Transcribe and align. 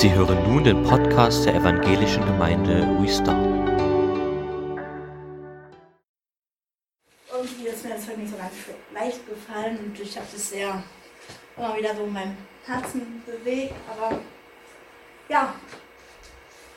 Sie 0.00 0.14
hören 0.14 0.40
nun 0.44 0.62
den 0.62 0.84
Podcast 0.84 1.44
der 1.44 1.56
evangelischen 1.56 2.24
Gemeinde 2.24 2.86
Restart. 3.02 3.68
Irgendwie 7.32 7.66
ist 7.66 7.84
mir 7.84 7.94
das 7.94 8.06
heute 8.06 8.20
nicht 8.20 8.30
so 8.30 8.36
ganz 8.36 8.52
leicht 8.94 9.28
gefallen 9.28 9.78
und 9.78 9.98
ich 9.98 10.16
habe 10.16 10.28
das 10.32 10.50
sehr 10.50 10.84
immer 11.56 11.76
wieder 11.76 11.96
so 11.96 12.04
in 12.04 12.12
meinem 12.12 12.36
Herzen 12.64 13.24
bewegt. 13.26 13.74
Aber 13.90 14.20
ja, 15.28 15.52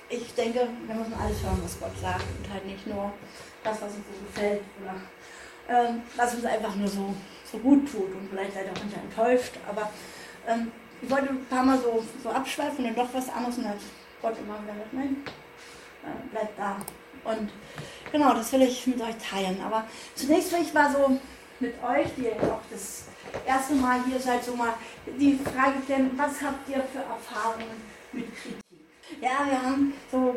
ich 0.09 0.33
denke, 0.33 0.67
wir 0.87 0.95
müssen 0.95 1.13
alles 1.13 1.43
hören, 1.43 1.61
was 1.63 1.79
Gott 1.79 1.95
sagt 2.01 2.25
und 2.39 2.51
halt 2.51 2.65
nicht 2.65 2.87
nur 2.87 3.13
das, 3.63 3.79
was 3.83 3.93
uns 3.93 4.05
so 4.17 4.25
gefällt 4.25 4.61
oder 4.81 4.95
ähm, 5.69 6.01
was 6.15 6.33
uns 6.33 6.45
einfach 6.45 6.75
nur 6.75 6.87
so, 6.87 7.13
so 7.51 7.59
gut 7.59 7.85
tut 7.85 8.15
und 8.15 8.29
vielleicht 8.31 8.55
seid 8.55 8.65
ihr 8.65 8.71
auch 8.71 8.83
nicht 8.83 8.97
enttäuscht. 8.97 9.53
Aber 9.69 9.91
ähm, 10.47 10.71
ich 11.01 11.09
wollte 11.09 11.29
ein 11.29 11.45
paar 11.45 11.63
Mal 11.63 11.79
so, 11.79 12.03
so 12.23 12.29
abschweifen 12.29 12.85
und 12.85 12.95
dann 12.95 12.95
doch 12.95 13.13
was 13.13 13.29
anderes 13.29 13.57
und 13.57 13.63
dann 13.63 13.73
hat 13.73 13.81
Gott 14.21 14.35
immer 14.37 14.59
gesagt, 14.59 14.93
nein, 14.93 15.17
äh, 16.03 16.29
bleibt 16.29 16.59
da. 16.59 16.77
Und 17.23 17.49
genau, 18.11 18.33
das 18.33 18.51
will 18.53 18.63
ich 18.63 18.87
mit 18.87 19.01
euch 19.01 19.15
teilen. 19.17 19.59
Aber 19.63 19.85
zunächst 20.15 20.51
will 20.51 20.61
ich 20.61 20.73
mal 20.73 20.91
so 20.91 21.19
mit 21.59 21.75
euch, 21.83 22.07
die 22.17 22.25
ihr 22.25 22.35
auch 22.43 22.61
das 22.71 23.05
erste 23.45 23.73
Mal 23.75 24.03
hier 24.05 24.19
seid, 24.19 24.43
so 24.43 24.55
mal 24.55 24.73
die 25.05 25.39
Frage 25.43 25.75
stellen, 25.83 26.11
was 26.17 26.41
habt 26.41 26.67
ihr 26.69 26.83
für 26.91 26.99
Erfahrungen 26.99 27.81
mit 28.11 28.35
Kritik? 28.35 28.59
Ja, 29.21 29.45
wir 29.47 29.61
haben 29.61 29.93
so, 30.11 30.35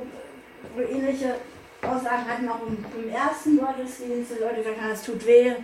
so 0.77 0.83
ähnliche 0.83 1.37
Aussagen 1.83 2.27
hatten 2.29 2.49
auch 2.49 2.67
im, 2.67 2.85
im 2.97 3.11
ersten 3.11 3.59
Gottesdienst, 3.59 4.33
die 4.33 4.43
Leute 4.43 4.63
gesagt 4.63 4.93
es 4.93 5.03
tut 5.03 5.27
weh, 5.27 5.55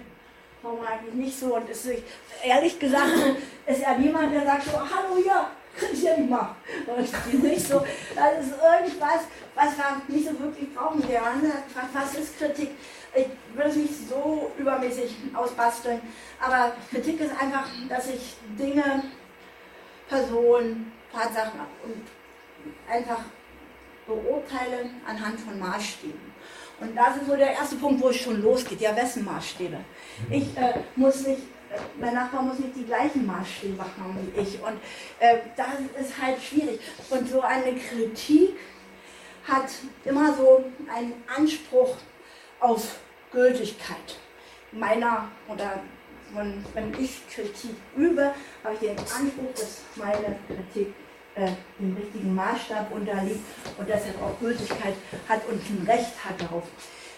warum 0.62 0.80
eigentlich 0.87 1.14
nicht 1.14 1.38
so? 1.38 1.56
Und 1.56 1.69
ist, 1.69 1.88
ehrlich 2.42 2.78
gesagt 2.78 3.09
ist 3.66 3.82
ja 3.82 3.96
niemand, 3.96 4.32
der 4.32 4.45
sagt 4.45 4.65
so, 4.65 4.73
hallo 4.73 5.16
hier, 5.23 5.46
kritisiere 5.76 6.18
mich 6.18 6.30
mal. 6.30 6.54
Und 6.87 7.43
nicht 7.43 7.66
so, 7.66 7.85
das 8.15 8.46
ist 8.46 8.54
irgendwas, 8.54 9.20
was 9.54 9.76
wir 9.76 10.02
nicht 10.15 10.29
so 10.29 10.38
wirklich 10.38 10.74
brauchen. 10.74 11.02
Hat 11.02 11.66
gefragt, 11.66 11.88
was 11.93 12.15
ist 12.15 12.38
Kritik? 12.38 12.70
Ich 13.15 13.26
will 13.57 13.66
es 13.66 13.76
nicht 13.76 14.09
so 14.09 14.52
übermäßig 14.57 15.16
ausbasteln, 15.35 16.01
aber 16.40 16.73
Kritik 16.90 17.20
ist 17.20 17.32
einfach, 17.40 17.66
dass 17.88 18.09
ich 18.09 18.37
Dinge, 18.57 19.02
Personen, 20.09 20.92
Tatsachen 21.13 21.60
und 21.82 22.07
einfach 22.88 23.18
beurteile 24.07 24.90
anhand 25.09 25.40
von 25.40 25.59
Maßstäben. 25.59 26.30
Und 26.80 26.96
das 26.96 27.16
ist 27.16 27.26
so 27.26 27.36
der 27.36 27.52
erste 27.52 27.76
Punkt, 27.76 28.02
wo 28.02 28.09
es 28.09 28.16
schon 28.16 28.42
losgeht. 28.42 28.80
Ja, 28.80 28.96
wessen 28.96 29.24
Maßstäbe? 29.24 29.76
Ich 30.30 30.56
äh, 30.56 30.74
muss 30.96 31.26
nicht, 31.26 31.42
äh, 31.70 31.78
mein 32.00 32.14
Nachbar 32.14 32.42
muss 32.42 32.59
nicht 32.59 32.74
die 32.74 32.84
gleichen 32.84 33.26
Maßstäbe 33.26 33.82
haben 33.82 34.32
wie 34.34 34.40
ich. 34.40 34.60
Und 34.62 34.80
äh, 35.18 35.38
das 35.56 35.74
ist 36.01 36.20
halt 36.20 36.42
schwierig. 36.42 36.80
Und 37.10 37.28
so 37.28 37.42
eine 37.42 37.74
Kritik 37.74 38.56
hat 39.46 39.70
immer 40.04 40.34
so 40.34 40.64
einen 40.95 41.12
Anspruch 41.36 41.96
auf 42.60 43.01
Gültigkeit. 43.30 44.18
Meiner 44.73 45.28
oder 45.48 45.80
wenn 46.32 46.95
ich 46.98 47.26
Kritik 47.28 47.74
übe, 47.96 48.32
habe 48.62 48.74
ich 48.74 48.80
den 48.80 48.98
Anspruch, 48.98 49.52
dass 49.54 49.80
meine 49.96 50.38
Kritik 50.46 50.95
äh, 51.41 51.52
dem 51.79 51.96
richtigen 51.96 52.35
Maßstab 52.35 52.93
unterliegt 52.93 53.41
und 53.79 53.88
deshalb 53.88 54.21
auch 54.23 54.38
Gültigkeit 54.41 54.95
hat 55.29 55.41
und 55.49 55.60
ein 55.71 55.87
Recht 55.87 56.13
hat 56.24 56.41
darauf. 56.41 56.65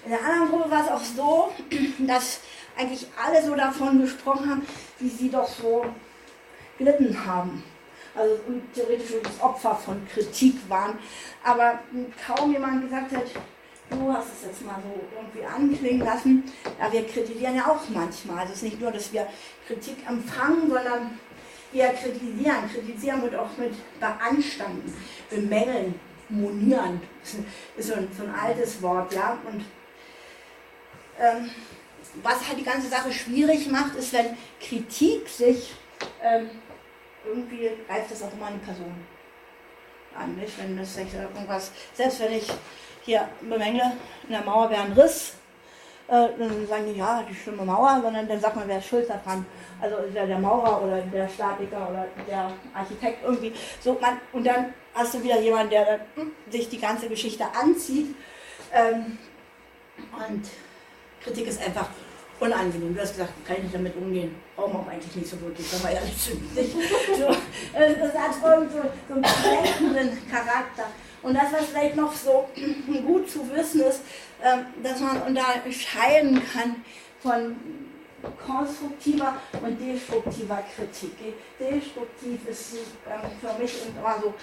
In 0.05 0.11
der 0.11 0.21
anderen 0.25 0.49
Gruppe 0.49 0.71
war 0.71 0.85
es 0.85 0.91
auch 0.91 1.05
so, 1.05 1.53
dass 2.07 2.41
eigentlich 2.77 3.07
alle 3.23 3.45
so 3.45 3.55
davon 3.55 4.01
gesprochen 4.01 4.51
haben, 4.51 4.67
wie 4.99 5.09
sie 5.09 5.31
doch 5.31 5.49
so 5.49 5.85
gelitten 6.79 7.27
haben. 7.27 7.63
Also 8.15 8.37
theoretisch 8.75 9.13
das 9.23 9.41
Opfer 9.41 9.75
von 9.75 10.07
Kritik 10.07 10.57
waren. 10.69 10.99
Aber 11.43 11.81
kaum 12.27 12.53
jemand 12.53 12.83
gesagt 12.83 13.13
hat, 13.13 13.25
du 13.91 14.13
hast 14.13 14.29
es 14.39 14.47
jetzt 14.47 14.67
mal 14.67 14.77
so 14.83 15.17
irgendwie 15.17 15.47
anklingen 15.47 16.05
lassen. 16.05 16.45
Ja, 16.79 16.93
wir 16.93 17.07
kritisieren 17.07 17.57
ja 17.57 17.67
auch 17.67 17.89
manchmal. 17.89 18.41
Also 18.41 18.53
es 18.53 18.59
ist 18.59 18.65
nicht 18.65 18.81
nur, 18.81 18.91
dass 18.91 19.13
wir 19.13 19.27
Kritik 19.67 19.97
empfangen, 20.07 20.69
sondern 20.69 21.19
eher 21.73 21.93
kritisieren. 21.95 22.71
Kritisieren 22.73 23.23
wird 23.23 23.35
auch 23.35 23.57
mit 23.57 23.73
beanstanden, 24.01 24.95
bemängeln, 25.31 25.99
monieren. 26.29 27.01
Ist 27.77 27.89
so 27.89 27.95
ein, 27.95 28.09
so 28.17 28.25
ein 28.25 28.35
altes 28.35 28.81
Wort, 28.83 29.13
ja. 29.15 29.39
Und 29.45 29.65
ähm, 31.19 31.51
was 32.23 32.47
halt 32.47 32.59
die 32.59 32.65
ganze 32.65 32.89
Sache 32.89 33.13
schwierig 33.13 33.69
macht, 33.69 33.97
ist, 33.97 34.13
wenn 34.13 34.37
Kritik 34.61 35.29
sich 35.29 35.75
ähm, 36.23 36.51
irgendwie 37.25 37.71
greift 37.87 38.11
das 38.11 38.23
auch 38.23 38.33
immer 38.33 38.51
die 38.51 38.65
Person 38.65 38.95
an, 40.15 40.35
nicht? 40.37 40.59
Wenn 40.59 40.77
das 40.77 40.97
irgendwas, 40.97 41.71
selbst 41.95 42.21
wenn 42.21 42.33
ich 42.33 42.47
hier 43.05 43.29
bemängle, 43.41 43.97
in 44.25 44.31
der 44.31 44.43
Mauer 44.43 44.71
wäre 44.71 44.83
ein 44.83 44.93
Riss, 44.93 45.35
äh, 46.09 46.29
dann 46.39 46.67
sagen 46.67 46.85
die, 46.93 46.99
ja, 46.99 47.25
die 47.29 47.35
schlimme 47.35 47.65
Mauer, 47.65 48.01
sondern 48.03 48.29
dann 48.29 48.41
sagt 48.41 48.57
man, 48.57 48.69
wer 48.69 48.79
ist 48.79 48.87
schuld 48.87 49.09
daran? 49.09 49.47
Also 49.81 49.97
der, 50.15 50.27
der 50.27 50.39
Maurer 50.39 50.83
oder 50.83 51.01
der 51.01 51.29
Statiker 51.29 51.89
oder 51.91 52.07
der 52.29 52.53
Architekt 52.75 53.25
irgendwie. 53.25 53.53
So, 53.81 53.99
man, 54.01 54.19
und 54.33 54.47
dann 54.47 54.75
hast 54.95 55.15
du 55.15 55.23
wieder 55.23 55.41
jemanden, 55.41 55.71
der 55.71 55.85
dann, 55.85 56.01
hm, 56.15 56.33
sich 56.51 56.69
die 56.69 56.79
ganze 56.79 57.09
Geschichte 57.09 57.45
anzieht. 57.61 58.15
Ähm, 58.73 59.19
und 60.13 60.49
Kritik 61.23 61.47
ist 61.47 61.65
einfach 61.65 61.89
unangenehm. 62.43 62.95
Du 62.95 63.01
hast 63.01 63.13
gesagt, 63.13 63.33
kann 63.47 63.57
ich 63.57 63.63
nicht 63.65 63.75
damit 63.75 63.97
umgehen. 63.97 64.35
Brauchen 64.57 64.73
wir 64.73 64.81
auch 64.81 64.89
eigentlich 64.89 65.15
nicht 65.15 65.29
so 65.29 65.41
wirklich, 65.41 65.73
wenn 65.73 65.83
wir 65.83 65.91
ehrlich 65.91 66.17
sind. 66.17 66.43
So, 67.19 67.29
es 67.75 68.15
hat 68.15 68.31
irgend 68.45 68.73
so, 68.73 68.81
einen 69.13 69.23
bedenkenden 69.23 70.31
Charakter. 70.31 70.87
Und 71.23 71.35
das, 71.35 71.53
was 71.53 71.67
vielleicht 71.67 71.97
noch 71.97 72.13
so 72.13 72.49
gut 73.07 73.31
zu 73.31 73.49
wissen 73.55 73.83
ist, 73.83 74.01
dass 74.83 75.01
man 75.01 75.23
unterscheiden 75.23 76.43
kann 76.53 76.77
von 77.21 77.57
konstruktiver 78.45 79.35
und 79.63 79.81
destruktiver 79.81 80.63
Kritik. 80.75 81.13
Destruktiv 81.59 82.49
ist 82.49 82.75
ähm, 83.09 83.21
für 83.41 83.61
mich 83.61 83.75
immer 83.97 84.17
so, 84.21 84.35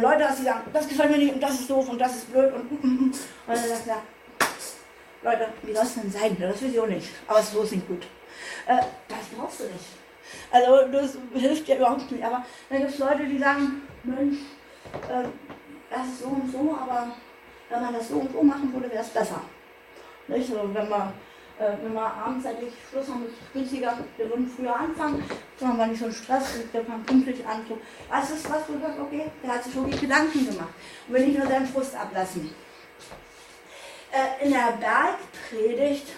Leute, 0.00 0.28
sie 0.36 0.44
sagen, 0.44 0.62
das 0.72 0.88
gefällt 0.88 1.10
mir 1.10 1.18
nicht 1.18 1.34
und 1.34 1.40
das 1.40 1.60
ist 1.60 1.70
doof 1.70 1.88
und 1.88 1.98
das 1.98 2.16
ist 2.16 2.32
blöd 2.32 2.52
und 2.52 2.70
und, 2.70 3.14
dann 3.46 3.56
sagt 3.56 3.86
er, 3.86 4.02
Leute, 5.22 5.48
wie 5.62 5.74
soll 5.74 5.84
es 5.84 5.94
denn 5.94 6.10
sein? 6.10 6.36
Das 6.40 6.60
will 6.62 6.70
ich 6.70 6.80
auch 6.80 6.86
nicht, 6.86 7.08
aber 7.26 7.40
es 7.40 7.52
ist 7.52 7.72
nicht 7.72 7.86
gut. 7.86 8.02
Äh, 8.66 8.78
das 9.08 9.18
brauchst 9.36 9.60
du 9.60 9.64
nicht. 9.64 10.00
Also 10.50 10.86
das 10.90 11.16
hilft 11.34 11.68
dir 11.68 11.76
überhaupt 11.76 12.10
nicht. 12.10 12.24
Aber 12.24 12.44
dann 12.68 12.78
gibt 12.78 12.92
es 12.92 12.98
Leute, 12.98 13.26
die 13.26 13.38
sagen, 13.38 13.82
Mensch, 14.02 14.38
äh, 15.08 15.28
das 15.90 16.06
ist 16.06 16.22
so 16.22 16.28
und 16.28 16.50
so, 16.50 16.76
aber 16.80 17.08
wenn 17.70 17.82
man 17.82 17.94
das 17.94 18.08
so 18.08 18.16
und 18.16 18.32
so 18.32 18.42
machen 18.42 18.72
würde, 18.72 18.90
wäre 18.90 19.02
es 19.02 19.08
besser. 19.08 19.40
Nicht? 20.26 20.50
Also 20.50 20.74
wenn 20.74 20.88
wir, 20.88 21.12
äh, 21.58 21.72
wenn 21.82 21.94
wir 21.94 22.02
abends 22.02 22.44
eigentlich 22.44 22.74
Schluss 22.90 23.08
haben, 23.08 23.24
ist 23.24 23.32
es 23.32 23.52
günstiger, 23.52 23.96
wir 24.16 24.28
würden 24.28 24.50
früher 24.54 24.76
anfangen, 24.76 25.24
dann 25.58 25.68
haben 25.68 25.78
wir 25.78 25.86
nicht 25.86 26.00
so 26.00 26.06
einen 26.06 26.14
Stress, 26.14 26.44
wir 26.72 26.84
fangen 26.84 27.04
pünktlich 27.04 27.46
an. 27.46 27.64
So. 27.68 27.78
Was 28.08 28.30
ist 28.30 28.50
was, 28.50 28.66
du 28.66 28.78
sagst, 28.80 28.98
okay, 29.00 29.30
der 29.42 29.54
hat 29.54 29.64
sich 29.64 29.72
die 29.72 30.00
Gedanken 30.00 30.46
gemacht 30.46 30.74
und 31.06 31.14
will 31.14 31.26
nicht 31.26 31.38
nur 31.38 31.46
seinen 31.46 31.66
Frust 31.66 31.94
ablassen. 31.94 32.52
Äh, 34.12 34.44
in 34.44 34.52
der 34.52 34.78
Bergpredigt 34.80 36.08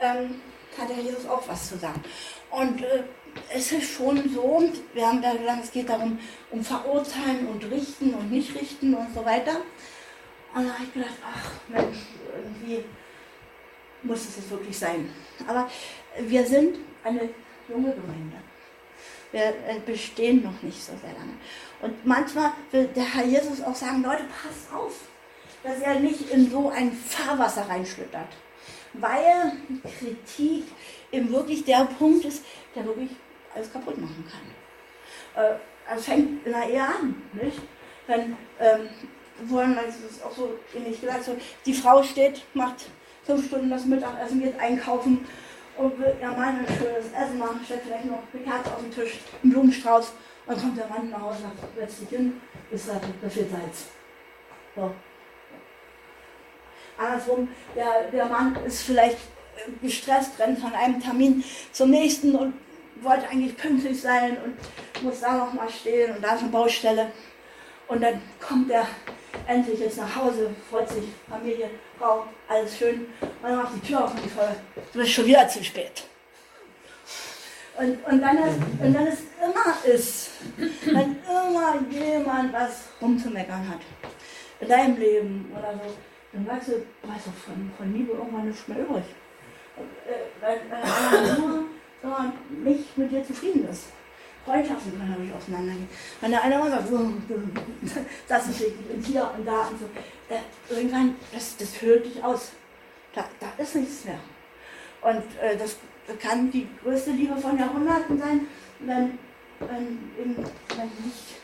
ähm, 0.00 0.42
hat 0.78 0.90
der 0.90 0.98
Jesus 0.98 1.26
auch 1.26 1.48
was 1.48 1.70
zu 1.70 1.78
sagen. 1.78 2.02
Und 2.50 2.82
äh, 2.82 3.04
es 3.54 3.72
ist 3.72 3.94
schon 3.94 4.28
so, 4.28 4.62
wir 4.92 5.06
haben 5.06 5.22
ja 5.22 5.32
gesagt, 5.32 5.64
es 5.64 5.72
geht 5.72 5.88
darum, 5.88 6.18
um 6.50 6.62
Verurteilen 6.62 7.48
und 7.48 7.64
Richten 7.70 8.14
und 8.14 8.30
Nicht-Richten 8.30 8.94
und 8.94 9.14
so 9.14 9.24
weiter. 9.24 9.60
Und 10.56 10.66
da 10.66 10.72
habe 10.72 10.84
ich 10.84 10.94
gedacht, 10.94 11.18
ach 11.22 11.50
Mensch, 11.68 11.98
irgendwie 12.34 12.82
muss 14.02 14.20
es 14.20 14.36
jetzt 14.36 14.50
wirklich 14.50 14.78
sein. 14.78 15.10
Aber 15.46 15.68
wir 16.18 16.46
sind 16.46 16.78
eine 17.04 17.28
junge 17.68 17.92
Gemeinde. 17.92 18.38
Wir 19.32 19.48
äh, 19.48 19.80
bestehen 19.84 20.42
noch 20.42 20.62
nicht 20.62 20.82
so 20.82 20.92
sehr 20.92 21.12
lange. 21.12 21.34
Und 21.82 22.06
manchmal 22.06 22.52
will 22.70 22.86
der 22.86 23.04
Herr 23.04 23.26
Jesus 23.26 23.60
auch 23.62 23.74
sagen, 23.74 24.02
Leute, 24.02 24.24
passt 24.24 24.72
auf, 24.72 24.98
dass 25.62 25.80
er 25.80 26.00
nicht 26.00 26.30
in 26.30 26.50
so 26.50 26.70
ein 26.70 26.90
Fahrwasser 26.90 27.68
reinschlittert. 27.68 28.28
Weil 28.94 29.52
Kritik 29.98 30.64
eben 31.12 31.30
wirklich 31.32 31.66
der 31.66 31.84
Punkt 31.98 32.24
ist, 32.24 32.42
der 32.74 32.86
wirklich 32.86 33.10
alles 33.54 33.70
kaputt 33.70 33.98
machen 33.98 34.24
kann. 34.30 35.44
Äh, 35.44 35.58
also 35.86 36.02
fängt 36.02 36.46
in 36.46 36.52
der 36.52 36.66
Ehe 36.66 36.82
an, 36.82 37.22
nicht? 37.34 37.58
Wenn, 38.06 38.38
ähm, 38.58 38.88
wollen, 39.44 39.76
also 39.78 39.98
das 40.02 40.12
ist 40.12 40.24
auch 40.24 40.32
so 40.32 40.58
ähnlich 40.74 41.00
gesagt, 41.00 41.24
so, 41.24 41.36
die 41.64 41.74
Frau 41.74 42.02
steht, 42.02 42.42
macht 42.54 42.86
fünf 43.24 43.46
Stunden 43.46 43.70
das 43.70 43.84
Mittagessen, 43.84 44.40
geht 44.40 44.58
einkaufen 44.58 45.26
und 45.76 45.98
will 45.98 46.16
ja 46.20 46.30
Mann 46.30 46.60
ein 46.60 46.66
schönes 46.66 47.12
Essen 47.12 47.38
machen, 47.38 47.60
stellt 47.64 47.82
vielleicht 47.84 48.06
noch 48.06 48.22
eine 48.32 48.42
Kerze 48.42 48.74
auf 48.74 48.80
den 48.80 48.92
Tisch, 48.92 49.18
einen 49.42 49.52
Blumenstrauß, 49.52 50.12
und 50.46 50.60
kommt 50.60 50.78
der 50.78 50.86
Mann 50.86 51.10
nach 51.10 51.20
Hause, 51.20 51.42
sagt, 51.42 51.58
setz 51.76 51.98
dich 51.98 52.08
hin, 52.10 52.40
ist 52.70 52.88
da, 52.88 53.00
da 53.20 53.28
fehlt 53.28 53.50
Salz. 53.50 53.86
So. 54.76 54.94
Andersrum, 56.98 57.48
der, 57.74 58.10
der 58.12 58.26
Mann 58.26 58.56
ist 58.64 58.82
vielleicht 58.82 59.18
gestresst, 59.82 60.38
rennt 60.38 60.58
von 60.58 60.72
einem 60.72 61.02
Termin 61.02 61.42
zum 61.72 61.90
nächsten 61.90 62.36
und 62.36 62.54
wollte 63.02 63.28
eigentlich 63.28 63.56
pünktlich 63.56 64.00
sein 64.00 64.38
und 64.42 65.02
muss 65.02 65.20
da 65.20 65.36
noch 65.36 65.52
mal 65.52 65.68
stehen 65.68 66.14
und 66.14 66.22
da 66.22 66.34
ist 66.34 66.42
eine 66.42 66.50
Baustelle. 66.50 67.12
Und 67.88 68.02
dann 68.02 68.20
kommt 68.40 68.70
er 68.70 68.86
endlich 69.46 69.80
jetzt 69.80 69.98
nach 69.98 70.16
Hause, 70.16 70.50
freut 70.70 70.88
sich, 70.88 71.04
Familie, 71.28 71.70
Frau, 71.98 72.24
alles 72.48 72.76
schön. 72.76 73.06
Und 73.20 73.42
dann 73.42 73.56
macht 73.56 73.74
die 73.76 73.86
Tür 73.86 74.04
auf 74.04 74.14
und 74.14 74.24
die 74.24 74.28
Frau, 74.28 74.48
du 74.92 74.98
bist 74.98 75.12
schon 75.12 75.26
wieder 75.26 75.48
zu 75.48 75.62
spät. 75.64 76.04
Und, 77.78 78.04
und, 78.06 78.20
dann 78.22 78.38
ist, 78.38 78.58
und 78.82 78.94
dann 78.94 79.06
ist 79.06 79.22
immer 79.42 79.94
ist, 79.94 80.30
wenn 80.56 81.18
immer 81.24 81.78
jemand 81.90 82.52
was 82.52 82.84
rumzumeckern 83.00 83.68
hat 83.68 83.80
in 84.60 84.68
deinem 84.68 84.98
Leben 84.98 85.52
oder 85.52 85.72
so, 85.74 85.94
dann 86.32 86.46
weißt 86.46 86.68
du, 86.68 86.72
weißt 86.72 87.26
du 87.26 87.30
von, 87.44 87.70
von 87.76 87.92
Liebe 87.92 88.12
irgendwann 88.12 88.48
nicht 88.48 88.68
mehr 88.68 88.78
übrig. 88.78 89.04
Äh, 90.06 90.42
weil 90.42 90.56
äh, 90.56 91.38
nur, 91.38 91.64
nur 92.02 92.32
nicht 92.64 92.96
mit 92.96 93.10
dir 93.10 93.22
zufrieden 93.24 93.68
ist. 93.68 93.84
Freundschaften 94.46 94.92
können 94.96 95.10
natürlich 95.10 95.34
auseinandergehen. 95.34 95.88
Wenn 96.20 96.30
der 96.30 96.42
eine 96.42 96.58
mal 96.58 96.70
sagt, 96.70 96.88
das 98.28 98.48
ist 98.48 98.60
wichtig 98.60 98.90
und 98.94 99.04
hier 99.04 99.30
und 99.36 99.44
da 99.44 99.66
und 99.66 99.80
so, 99.80 99.86
da, 100.28 100.36
irgendwann, 100.74 101.16
das, 101.32 101.56
das 101.56 101.82
hört 101.82 102.06
dich 102.06 102.22
aus. 102.22 102.52
Da, 103.12 103.24
da 103.40 103.60
ist 103.60 103.74
nichts 103.74 104.04
mehr. 104.04 104.20
Und 105.02 105.24
äh, 105.42 105.56
das 105.56 105.76
kann 106.20 106.50
die 106.50 106.68
größte 106.82 107.10
Liebe 107.10 107.36
von 107.36 107.58
Jahrhunderten 107.58 108.18
sein, 108.18 108.46
wenn, 108.78 109.18
wenn, 109.58 110.12
eben, 110.18 110.36
wenn 110.36 111.04
nicht 111.04 111.36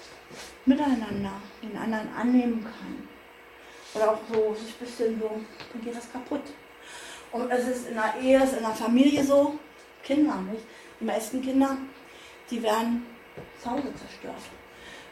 miteinander 0.65 1.33
den 1.61 1.77
anderen 1.77 2.09
annehmen 2.15 2.63
kann. 2.63 3.09
Oder 3.95 4.13
auch 4.13 4.19
so 4.33 4.55
sich 4.55 4.75
ein 4.75 4.87
bisschen 4.87 5.21
so, 5.21 5.41
dann 5.73 5.83
geht 5.83 5.97
das 5.97 6.11
kaputt. 6.11 6.43
Und 7.33 7.51
es 7.51 7.67
ist 7.67 7.89
in 7.89 7.95
der 7.95 8.15
Ehe, 8.23 8.39
es 8.39 8.53
ist 8.53 8.59
in 8.59 8.63
der 8.63 8.75
Familie 8.75 9.25
so, 9.25 9.59
Kinder 10.05 10.37
nicht. 10.51 10.65
Die 11.01 11.05
meisten 11.05 11.43
Kinder 11.43 11.77
die 12.51 12.63
werden 12.63 13.07
zu 13.63 13.71
Hause 13.71 13.95
zerstört. 13.95 14.43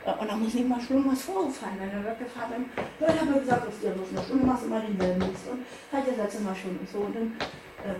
Äh, 0.04 0.12
und 0.12 0.30
da 0.30 0.36
muss 0.36 0.54
nicht 0.54 0.68
mal 0.68 0.80
schlimm 0.80 1.10
was 1.10 1.22
vorgefallen 1.22 1.78
werden. 1.78 2.02
Da 2.02 2.04
wird 2.04 2.18
gefragt, 2.18 2.52
ja, 3.00 3.08
ich 3.08 3.20
habe 3.20 3.40
gesagt, 3.40 3.64
los 3.64 3.74
ist. 3.74 4.30
Und 4.30 4.40
du 4.40 4.46
machst 4.46 4.64
immer 4.64 4.80
denselben 4.80 5.18
Mist. 5.18 5.48
Und 5.50 5.64
halt 5.92 6.08
das 6.08 6.16
letzte 6.16 6.40
Mal 6.42 6.54
schon 6.54 6.78
und 6.78 6.88
so. 6.88 6.98
Und 6.98 7.14
dann, 7.14 7.36
äh, 7.84 7.96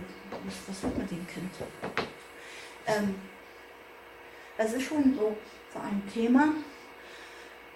was, 0.67 0.83
wird 0.83 0.97
mit 0.97 1.11
dem 1.11 1.27
Kind? 1.27 1.51
Ähm, 2.87 3.15
es 4.57 4.73
ist 4.73 4.83
schon 4.83 5.15
so, 5.15 5.35
so 5.73 5.79
ein 5.79 6.03
Thema, 6.11 6.49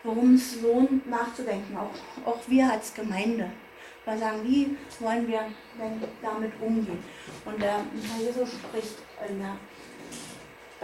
worum 0.03 0.35
es 0.35 0.61
lohnt 0.61 1.09
nachzudenken, 1.09 1.77
auch, 1.77 2.27
auch 2.27 2.39
wir 2.47 2.71
als 2.71 2.93
Gemeinde. 2.93 3.51
Weil 4.05 4.19
sagen, 4.19 4.43
wie 4.43 4.77
wollen 4.99 5.27
wir 5.27 5.45
denn 5.79 6.03
damit 6.21 6.51
umgehen? 6.61 7.03
Und 7.43 7.59
der 7.59 7.77
Herr 7.77 8.21
Jesus 8.21 8.49
spricht 8.51 8.97
in 9.27 9.39
der 9.39 9.57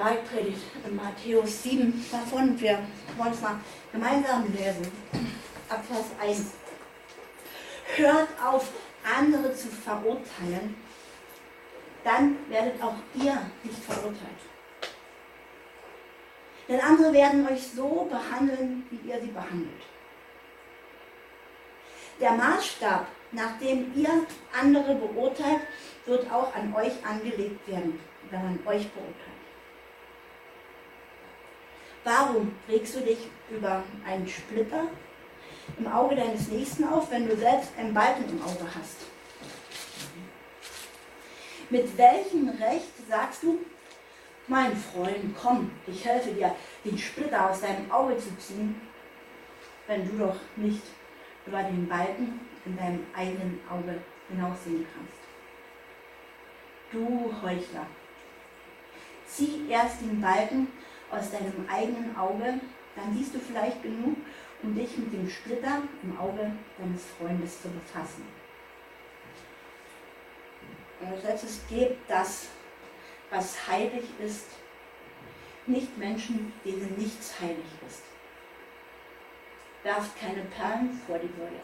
Bergpredigt 0.01 0.65
in 0.83 0.95
Matthäus 0.95 1.61
7 1.61 2.05
davon. 2.11 2.59
Wir 2.59 2.79
wollen 3.17 3.33
es 3.33 3.41
mal 3.41 3.59
gemeinsam 3.91 4.51
lesen. 4.51 4.91
Ab 5.69 5.85
Vers 5.87 6.07
1. 6.19 6.53
Hört 7.97 8.29
auf, 8.43 8.67
andere 9.03 9.53
zu 9.53 9.67
verurteilen, 9.67 10.75
dann 12.03 12.37
werdet 12.49 12.81
auch 12.81 12.95
ihr 13.13 13.41
nicht 13.63 13.83
verurteilt. 13.83 14.41
Denn 16.67 16.79
andere 16.79 17.13
werden 17.13 17.47
euch 17.47 17.67
so 17.67 18.09
behandeln, 18.09 18.87
wie 18.89 19.07
ihr 19.07 19.21
sie 19.21 19.27
behandelt. 19.27 19.83
Der 22.19 22.31
Maßstab, 22.31 23.05
nach 23.33 23.59
dem 23.59 23.93
ihr 23.95 24.25
andere 24.59 24.95
beurteilt, 24.95 25.61
wird 26.05 26.31
auch 26.31 26.55
an 26.55 26.73
euch 26.73 26.93
angelegt 27.05 27.67
werden, 27.67 27.99
wenn 28.31 28.43
man 28.43 28.59
euch 28.65 28.89
beurteilt. 28.89 29.30
Warum 32.03 32.55
regst 32.67 32.95
du 32.95 33.01
dich 33.01 33.19
über 33.49 33.83
einen 34.05 34.27
Splitter 34.27 34.87
im 35.77 35.87
Auge 35.87 36.15
deines 36.15 36.47
Nächsten 36.47 36.83
auf, 36.85 37.11
wenn 37.11 37.27
du 37.27 37.35
selbst 37.35 37.71
einen 37.77 37.93
Balken 37.93 38.27
im 38.27 38.41
Auge 38.41 38.65
hast? 38.65 38.97
Mit 41.69 41.95
welchem 41.97 42.49
Recht 42.49 42.91
sagst 43.07 43.43
du, 43.43 43.59
mein 44.47 44.75
Freund, 44.75 45.35
komm, 45.39 45.71
ich 45.85 46.03
helfe 46.03 46.31
dir, 46.31 46.55
den 46.83 46.97
Splitter 46.97 47.51
aus 47.51 47.61
deinem 47.61 47.89
Auge 47.91 48.17
zu 48.17 48.35
ziehen, 48.37 48.81
wenn 49.87 50.05
du 50.05 50.17
doch 50.17 50.35
nicht 50.55 50.81
über 51.45 51.61
den 51.63 51.87
Balken 51.87 52.41
in 52.65 52.77
deinem 52.77 53.05
eigenen 53.15 53.59
Auge 53.69 54.01
hinaussehen 54.27 54.85
kannst? 54.93 55.21
Du 56.91 57.31
Heuchler, 57.41 57.85
zieh 59.27 59.65
erst 59.69 60.01
den 60.01 60.19
Balken 60.19 60.67
aus 61.11 61.31
deinem 61.31 61.67
eigenen 61.69 62.15
Auge, 62.15 62.59
dann 62.95 63.13
siehst 63.13 63.35
du 63.35 63.39
vielleicht 63.39 63.81
genug, 63.83 64.17
um 64.63 64.75
dich 64.75 64.97
mit 64.97 65.13
dem 65.13 65.29
Splitter 65.29 65.81
im 66.03 66.17
Auge 66.19 66.51
deines 66.77 67.05
Freundes 67.17 67.61
zu 67.61 67.69
befassen. 67.69 68.25
Und 71.01 71.23
letztes 71.23 71.61
gebt 71.67 72.09
das, 72.09 72.47
was 73.31 73.67
heilig 73.67 74.03
ist, 74.23 74.45
nicht 75.65 75.97
Menschen, 75.97 76.53
denen 76.63 76.95
nichts 76.97 77.39
heilig 77.39 77.65
ist. 77.87 78.03
Werft 79.83 80.19
keine 80.19 80.43
Perlen 80.43 81.01
vor 81.07 81.17
die 81.17 81.29
Säule. 81.37 81.61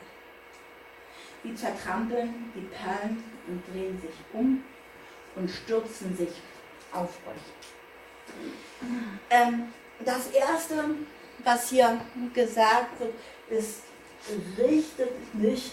Die 1.44 1.54
zertrampeln 1.54 2.52
die 2.56 2.68
Perlen 2.76 3.24
und 3.48 3.64
drehen 3.72 4.00
sich 4.02 4.16
um 4.34 4.64
und 5.36 5.50
stürzen 5.50 6.16
sich 6.18 6.34
auf 6.92 7.20
euch. 7.28 7.77
Ähm, 9.30 9.74
das 10.06 10.28
Erste, 10.28 10.76
was 11.44 11.70
hier 11.70 12.00
gesagt 12.34 13.00
wird, 13.00 13.14
ist, 13.50 13.82
richtet 14.58 15.34
nicht, 15.36 15.72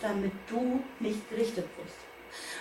damit 0.00 0.32
du 0.48 0.82
nicht 1.00 1.28
gerichtet 1.30 1.66
wirst. 1.76 1.96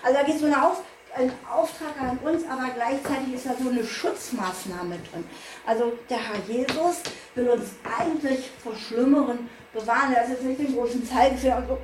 Also 0.04 0.18
da 0.20 0.24
geht 0.24 0.40
so 0.40 0.46
eine 0.46 0.64
Auf, 0.64 0.84
ein 1.16 1.32
Auftrag 1.50 2.00
an 2.00 2.18
uns, 2.20 2.44
aber 2.48 2.70
gleichzeitig 2.74 3.34
ist 3.36 3.46
da 3.46 3.52
so 3.62 3.70
eine 3.70 3.84
Schutzmaßnahme 3.84 4.98
drin. 5.12 5.24
Also 5.66 5.94
der 6.10 6.18
Herr 6.18 6.40
Jesus 6.48 7.02
will 7.36 7.50
uns 7.50 7.72
eigentlich 7.84 8.50
vor 8.64 8.76
Schlimmeren 8.76 9.50
bewahren. 9.74 10.14
Er 10.14 10.24
ist 10.24 10.32
jetzt 10.32 10.44
nicht 10.44 10.60
den 10.60 10.76
großen 10.76 11.08
Zeigefinger 11.08 11.58
und 11.58 11.68
so, 11.68 11.78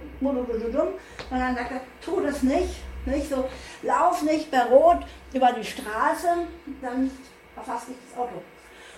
sondern 1.30 1.56
sagt 1.56 1.72
tu 2.04 2.22
das 2.22 2.44
nicht. 2.44 2.76
Nicht 3.06 3.30
so, 3.30 3.48
lauf 3.82 4.22
nicht 4.24 4.52
bei 4.52 4.62
Rot 4.64 5.00
über 5.34 5.54
die 5.54 5.64
Straße, 5.64 6.48
dann 6.82 7.10
verfasst 7.64 7.90
nicht 7.90 8.00
das 8.10 8.20
Auto. 8.20 8.42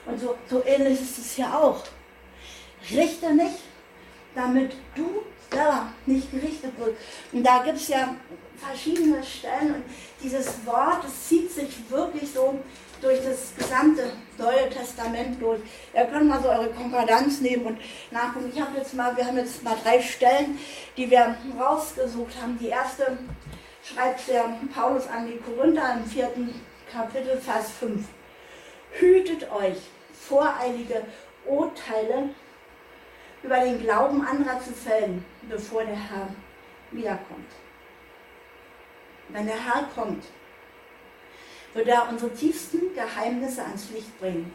Und 0.05 0.19
so, 0.19 0.35
so 0.49 0.63
ähnlich 0.65 1.01
ist 1.01 1.17
es 1.17 1.33
hier 1.33 1.53
auch. 1.53 1.83
Richte 2.89 3.33
nicht, 3.33 3.59
damit 4.33 4.73
du 4.95 5.23
selber 5.51 5.87
nicht 6.05 6.31
gerichtet 6.31 6.77
wirst. 6.79 6.97
Und 7.31 7.43
da 7.43 7.63
gibt 7.63 7.77
es 7.77 7.87
ja 7.89 8.15
verschiedene 8.57 9.23
Stellen 9.23 9.75
und 9.75 9.83
dieses 10.23 10.65
Wort, 10.65 11.03
das 11.03 11.27
zieht 11.27 11.51
sich 11.51 11.89
wirklich 11.89 12.31
so 12.31 12.59
durch 13.01 13.19
das 13.23 13.53
gesamte 13.57 14.11
Neue 14.37 14.69
Testament 14.69 15.41
durch. 15.41 15.59
Ihr 15.93 16.05
könnt 16.05 16.27
mal 16.27 16.41
so 16.41 16.49
eure 16.49 16.69
Konkordanz 16.69 17.41
nehmen 17.41 17.65
und 17.65 17.79
nachgucken. 18.11 18.51
Ich 18.53 18.61
habe 18.61 18.77
jetzt 18.77 18.93
mal, 18.93 19.15
wir 19.17 19.25
haben 19.25 19.37
jetzt 19.37 19.63
mal 19.63 19.75
drei 19.83 19.99
Stellen, 20.01 20.59
die 20.95 21.09
wir 21.09 21.35
rausgesucht 21.59 22.33
haben. 22.41 22.57
Die 22.59 22.67
erste 22.67 23.17
schreibt 23.83 24.27
der 24.27 24.45
Paulus 24.73 25.07
an 25.07 25.27
die 25.27 25.37
Korinther 25.37 25.95
im 25.97 26.05
vierten 26.05 26.53
Kapitel, 26.91 27.37
Vers 27.37 27.71
5. 27.79 28.03
Hütet 28.91 29.51
euch, 29.51 29.77
voreilige 30.13 31.03
Urteile 31.45 32.29
über 33.43 33.59
den 33.59 33.79
Glauben 33.79 34.25
anderer 34.25 34.59
zu 34.59 34.71
fällen, 34.71 35.25
bevor 35.49 35.83
der 35.83 35.95
Herr 35.95 36.27
wiederkommt. 36.91 37.51
Wenn 39.29 39.47
der 39.47 39.55
Herr 39.55 39.89
kommt, 39.95 40.25
wird 41.73 41.87
er 41.87 42.09
unsere 42.09 42.33
tiefsten 42.33 42.93
Geheimnisse 42.93 43.63
ans 43.63 43.89
Licht 43.91 44.19
bringen 44.19 44.53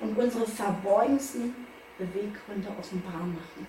und 0.00 0.16
unsere 0.16 0.46
verborgensten 0.46 1.54
Beweggründe 1.96 2.68
offenbar 2.78 3.20
machen. 3.20 3.66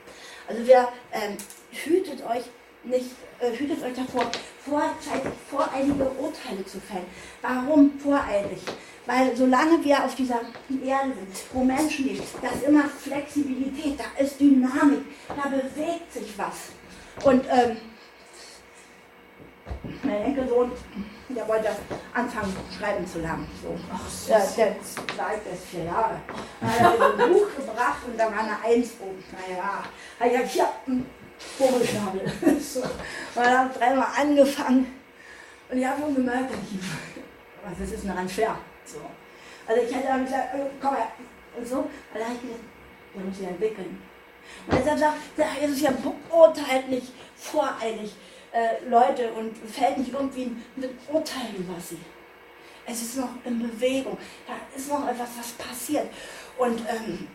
Also 0.48 0.67
wer 0.67 0.91
ähm, 1.12 1.38
hütet 1.71 2.24
euch 2.25 2.43
nicht, 2.83 3.12
äh, 3.39 3.51
hütet 3.51 3.83
euch 3.83 3.93
davor, 3.93 4.29
vorzeitig 4.65 5.31
voreilige 5.50 6.09
Urteile 6.19 6.65
zu 6.65 6.79
fällen. 6.79 7.05
Warum 7.41 8.00
voreilig? 8.00 8.59
Weil 9.05 9.36
solange 9.36 9.83
wir 9.83 10.03
auf 10.03 10.15
dieser 10.15 10.41
Erde 10.86 11.13
sind, 11.13 11.53
wo 11.53 11.63
Menschen 11.63 12.05
leben, 12.05 12.24
da 12.41 12.50
ist 12.50 12.63
immer 12.63 12.83
Flexibilität, 12.86 14.00
da 14.00 14.24
ist 14.24 14.39
Dynamik, 14.39 15.01
da 15.29 15.50
bewegt 15.50 16.13
sich 16.13 16.38
was. 16.38 17.25
Und 17.25 17.43
ähm, 17.50 17.77
mein 20.03 20.21
Enkelsohn, 20.21 20.71
der 21.29 21.48
wollte 21.48 21.69
anfangen, 22.13 22.55
schreiben 22.77 23.05
zu 23.07 23.19
lernen. 23.19 23.48
So. 23.62 23.75
Ach, 23.91 24.27
der, 24.27 24.39
der 24.57 24.75
bleibt 25.15 25.48
erst 25.48 25.65
vier 25.71 25.86
Jahre. 25.86 26.19
Dann 26.62 26.69
hat 26.69 27.00
er 27.00 27.25
ein 27.25 27.33
Buch 27.33 27.48
gebracht 27.55 28.00
und 28.05 28.17
da 28.17 28.25
war 28.25 28.39
eine 28.39 28.62
Eins 28.63 28.91
oben. 29.00 29.24
Naja, 29.31 29.83
hat 30.19 30.31
er 30.31 30.41
gesagt, 30.43 30.51
hier, 30.51 30.67
ein 31.39 31.67
Vogelschnabel. 31.67 32.22
so. 32.60 32.81
Und 32.81 32.89
dann 33.36 33.74
dreimal 33.74 34.08
angefangen. 34.17 34.93
Und 35.69 35.77
ich 35.77 35.86
habe 35.86 36.01
schon 36.01 36.15
gemerkt, 36.15 36.53
was 37.63 37.89
ist 37.91 38.03
denn 38.03 38.10
daran 38.10 38.29
schwer? 38.29 38.58
So. 38.86 39.00
Also 39.67 39.81
ich 39.81 39.96
hätte 39.96 40.08
dann 40.08 40.25
gesagt, 40.25 40.50
oh, 40.55 40.69
komm 40.81 40.96
her. 40.96 41.12
Und 41.55 41.67
so, 41.67 41.77
und 41.77 41.89
dann 42.13 42.24
habe 42.24 42.34
ich 42.36 42.41
gedacht, 42.41 42.60
der 43.15 43.24
muss 43.24 43.38
sich 43.38 43.48
entwickeln. 43.48 44.01
Und 44.67 44.77
deshalb 44.77 45.00
sagt 45.00 45.17
der 45.38 45.48
Jesus 45.62 45.81
ja, 45.81 45.91
beurteilt 45.91 46.89
nicht 46.89 47.12
voreilig 47.36 48.15
äh, 48.51 48.84
Leute 48.89 49.31
und 49.34 49.55
fällt 49.58 49.98
nicht 49.98 50.12
irgendwie 50.12 50.43
ein, 50.43 50.63
ein 50.77 50.89
Urteil 51.13 51.53
über 51.58 51.79
sie. 51.79 52.00
Es 52.86 53.01
ist 53.01 53.17
noch 53.17 53.29
in 53.46 53.60
Bewegung. 53.60 54.17
Da 54.48 54.53
ist 54.75 54.89
noch 54.89 55.08
etwas, 55.08 55.29
was 55.38 55.51
passiert. 55.51 56.08
Und 56.58 56.79
ähm, 56.89 57.27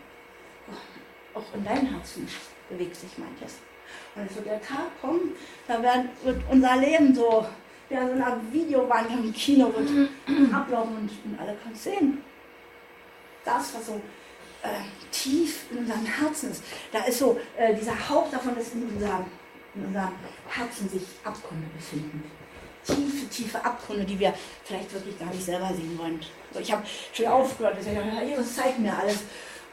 auch 1.33 1.53
in 1.53 1.63
deinem 1.63 1.87
Herzen 1.87 2.27
bewegt 2.69 2.95
sich 2.95 3.17
manches. 3.17 3.59
Wird 4.15 4.45
der 4.45 4.61
Tag 4.61 5.01
kommen, 5.01 5.33
da 5.67 5.83
wird 5.83 6.37
unser 6.49 6.77
Leben 6.77 7.13
so, 7.13 7.45
ja, 7.89 8.07
so 8.07 8.13
eine 8.13 8.39
Videowand 8.49 9.11
im 9.11 9.33
Kino 9.33 9.73
wird 9.75 10.09
ablaufen 10.53 10.95
und, 10.95 11.11
und 11.25 11.39
alle 11.39 11.53
können 11.55 11.75
sehen. 11.75 12.21
Das, 13.43 13.75
was 13.75 13.87
so 13.87 14.01
äh, 14.63 14.67
tief 15.11 15.69
in 15.69 15.79
unserem 15.79 16.05
Herzen 16.05 16.51
ist, 16.51 16.63
da 16.93 17.03
ist 17.03 17.19
so, 17.19 17.37
äh, 17.57 17.75
dieser 17.75 18.09
Hauch 18.09 18.31
davon 18.31 18.55
ist 18.55 18.73
in 18.73 18.83
unserem, 18.83 19.25
in 19.75 19.85
unserem 19.85 20.13
Herzen 20.47 20.87
sich 20.87 21.03
Abgründe 21.23 21.67
befinden. 21.75 22.23
Tiefe, 22.85 23.27
tiefe 23.29 23.65
Abgründe, 23.65 24.05
die 24.05 24.19
wir 24.19 24.33
vielleicht 24.63 24.93
wirklich 24.93 25.19
gar 25.19 25.29
nicht 25.29 25.43
selber 25.43 25.71
sehen 25.75 25.97
wollen. 25.97 26.19
So, 26.53 26.59
ich 26.59 26.71
habe 26.71 26.83
schon 27.11 27.25
aufgehört, 27.27 27.77
ich 27.79 27.85
sage, 27.85 28.01
Jesus 28.25 28.55
zeigt 28.55 28.79
mir 28.79 28.97
alles. 28.97 29.23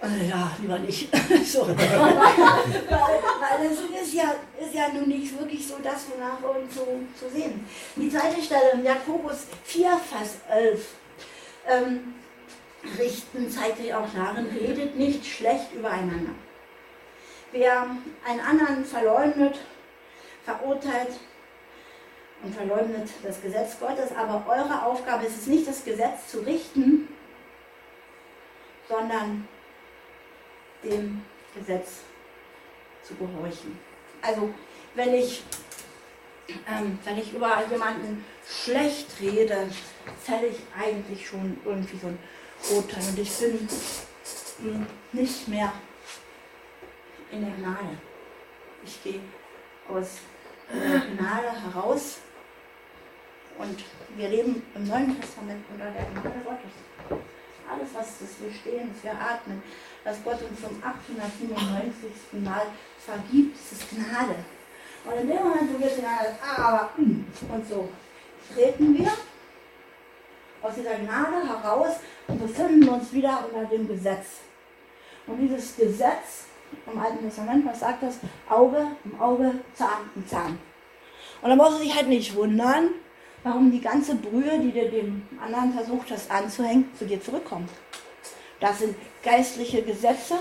Äh, 0.02 0.28
ja, 0.28 0.50
lieber 0.60 0.78
nicht. 0.80 1.08
so. 1.46 1.68
weil, 1.68 1.76
weil 1.78 3.66
es 3.66 4.02
ist 4.02 4.14
ja, 4.14 4.34
ist 4.60 4.74
ja 4.74 4.88
nun 4.88 5.08
nicht 5.08 5.38
wirklich 5.38 5.66
so 5.66 5.76
das, 5.82 6.06
wonach 6.12 6.40
wir 6.42 6.60
uns 6.60 6.74
so, 6.74 6.86
so 7.20 7.28
sehen. 7.28 7.64
Die 7.94 8.10
zweite 8.10 8.42
Stelle, 8.42 8.82
Jakobus 8.82 9.46
4, 9.64 9.96
Vers 9.98 10.38
11. 10.50 10.86
Ähm, 11.68 12.14
richten 12.98 13.48
zeigt 13.48 13.78
sich 13.78 13.94
auch 13.94 14.08
darin, 14.12 14.46
redet 14.46 14.96
nicht 14.96 15.24
schlecht 15.24 15.72
übereinander. 15.72 16.32
Wer 17.52 17.86
einen 18.26 18.40
anderen 18.40 18.84
verleugnet, 18.84 19.60
verurteilt 20.44 21.12
und 22.42 22.52
verleugnet 22.52 23.08
das 23.22 23.40
Gesetz 23.40 23.78
Gottes, 23.78 24.10
aber 24.16 24.44
eure 24.48 24.84
Aufgabe 24.84 25.26
ist 25.26 25.38
es 25.38 25.46
nicht, 25.46 25.68
das 25.68 25.84
Gesetz 25.84 26.26
zu 26.28 26.40
richten, 26.40 27.06
sondern 28.88 29.46
dem 30.82 31.22
Gesetz 31.54 32.00
zu 33.02 33.14
gehorchen. 33.14 33.78
Also 34.20 34.52
wenn 34.94 35.14
ich, 35.14 35.42
ähm, 36.68 36.98
wenn 37.04 37.18
ich 37.18 37.32
über 37.32 37.62
jemanden 37.70 38.24
schlecht 38.46 39.08
rede, 39.20 39.68
zähle 40.24 40.48
ich 40.48 40.58
eigentlich 40.78 41.26
schon 41.26 41.58
irgendwie 41.64 41.98
so 41.98 42.08
ein 42.08 42.18
Urteil 42.70 43.02
und 43.08 43.18
ich 43.18 43.30
bin 43.38 43.68
mh, 44.58 44.74
hm, 44.74 44.86
nicht 45.12 45.48
mehr 45.48 45.72
in 47.30 47.40
der 47.40 47.54
Gnade. 47.54 47.98
Ich 48.84 49.02
gehe 49.02 49.20
aus 49.88 50.18
der 50.72 51.00
Gnade 51.00 51.62
heraus 51.62 52.18
und 53.58 53.84
wir 54.16 54.28
leben 54.28 54.62
im 54.74 54.86
Neuen 54.86 55.20
Testament 55.20 55.64
unter 55.70 55.90
der 55.90 56.04
Gnade 56.04 56.40
Gottes. 56.44 57.22
Das 58.02 58.40
wir 58.40 58.52
stehen, 58.52 58.90
wir 59.02 59.12
atmen, 59.12 59.62
dass 60.04 60.22
Gott 60.24 60.38
uns 60.42 60.60
zum 60.60 60.82
897. 60.82 62.42
Mal 62.44 62.66
vergibt, 62.98 63.56
das 63.56 63.78
ist 63.78 63.90
Gnade. 63.90 64.36
Und 65.04 65.20
in 65.20 65.28
dem 65.28 65.38
Moment, 65.38 65.74
wo 65.74 65.80
wir 65.80 65.90
sagen, 65.90 66.36
ah, 66.44 66.62
aber, 66.62 66.90
hm, 66.96 67.24
und 67.52 67.68
so, 67.68 67.88
treten 68.54 68.98
wir 68.98 69.12
aus 70.62 70.74
dieser 70.74 70.94
Gnade 70.94 71.46
heraus 71.46 71.96
und 72.28 72.40
befinden 72.40 72.88
uns 72.88 73.12
wieder 73.12 73.44
unter 73.46 73.64
dem 73.66 73.88
Gesetz. 73.88 74.40
Und 75.26 75.38
dieses 75.38 75.76
Gesetz 75.76 76.46
im 76.90 76.98
Alten 76.98 77.24
Testament, 77.24 77.66
was 77.66 77.80
sagt 77.80 78.02
das? 78.02 78.18
Auge 78.48 78.86
um 79.04 79.20
Auge, 79.20 79.54
Zahn 79.74 80.10
um 80.14 80.26
Zahn. 80.26 80.58
Und 81.42 81.50
da 81.50 81.56
muss 81.56 81.70
man 81.70 81.80
sich 81.80 81.94
halt 81.94 82.08
nicht 82.08 82.34
wundern, 82.34 82.90
warum 83.44 83.70
die 83.70 83.80
ganze 83.80 84.14
Brühe, 84.14 84.58
die 84.58 84.72
du 84.72 84.88
dem 84.88 85.22
anderen 85.40 85.72
versucht 85.72 86.10
hast 86.10 86.30
anzuhängen, 86.30 86.88
zu 86.98 87.04
dir 87.04 87.20
zurückkommt. 87.20 87.68
Das 88.60 88.78
sind 88.78 88.94
geistliche 89.24 89.82
Gesetze, 89.82 90.38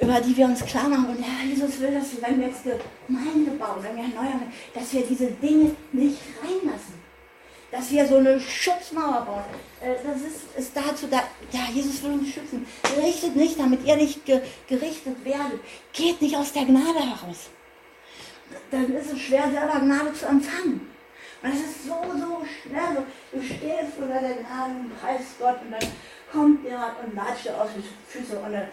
über 0.00 0.20
die 0.20 0.36
wir 0.36 0.46
uns 0.46 0.64
klar 0.64 0.88
machen. 0.88 1.10
Und 1.10 1.22
Herr 1.22 1.46
Jesus 1.46 1.78
will, 1.80 1.92
dass 1.92 2.12
wir, 2.12 2.22
wenn 2.22 2.40
wir 2.40 2.48
jetzt 2.48 2.62
Gemeinde 3.06 3.50
bauen, 3.52 3.82
wenn 3.82 3.96
wir 3.96 4.04
erneuern, 4.04 4.52
dass 4.72 4.92
wir 4.92 5.02
diese 5.02 5.26
Dinge 5.26 5.76
nicht 5.92 6.18
reinlassen. 6.42 7.04
Dass 7.70 7.90
wir 7.90 8.06
so 8.06 8.16
eine 8.16 8.40
Schutzmauer 8.40 9.26
bauen. 9.26 9.44
Äh, 9.80 9.96
das 10.04 10.22
ist, 10.22 10.56
ist 10.56 10.76
dazu 10.76 11.08
da. 11.10 11.24
Ja, 11.50 11.68
Jesus 11.72 12.02
will 12.04 12.12
uns 12.12 12.28
schützen. 12.28 12.64
Richtet 13.02 13.34
nicht, 13.34 13.58
damit 13.58 13.84
ihr 13.84 13.96
nicht 13.96 14.24
ge 14.24 14.40
gerichtet 14.68 15.24
werdet. 15.24 15.60
Geht 15.92 16.22
nicht 16.22 16.36
aus 16.36 16.52
der 16.52 16.66
Gnade 16.66 17.00
heraus. 17.00 17.50
Dann 18.70 18.94
ist 18.94 19.12
es 19.12 19.20
schwer, 19.20 19.50
selber 19.50 19.80
Gnade 19.80 20.12
zu 20.12 20.26
empfangen. 20.26 20.93
Und 21.44 21.52
es 21.52 21.60
ist 21.60 21.84
so, 21.84 21.92
so 21.92 22.42
schwer. 22.42 22.96
So, 22.96 23.04
du 23.36 23.44
stehst 23.44 23.98
unter 23.98 24.18
Gnade 24.18 24.80
und 24.80 24.98
preist 24.98 25.38
Gott 25.38 25.60
und 25.60 25.72
dann 25.72 25.86
kommt 26.32 26.64
jemand 26.64 26.94
und 27.04 27.14
latscht 27.14 27.44
dir 27.44 27.60
aus 27.60 27.68
die 27.76 27.84
Füße 28.08 28.38
und 28.38 28.50
dann 28.50 28.68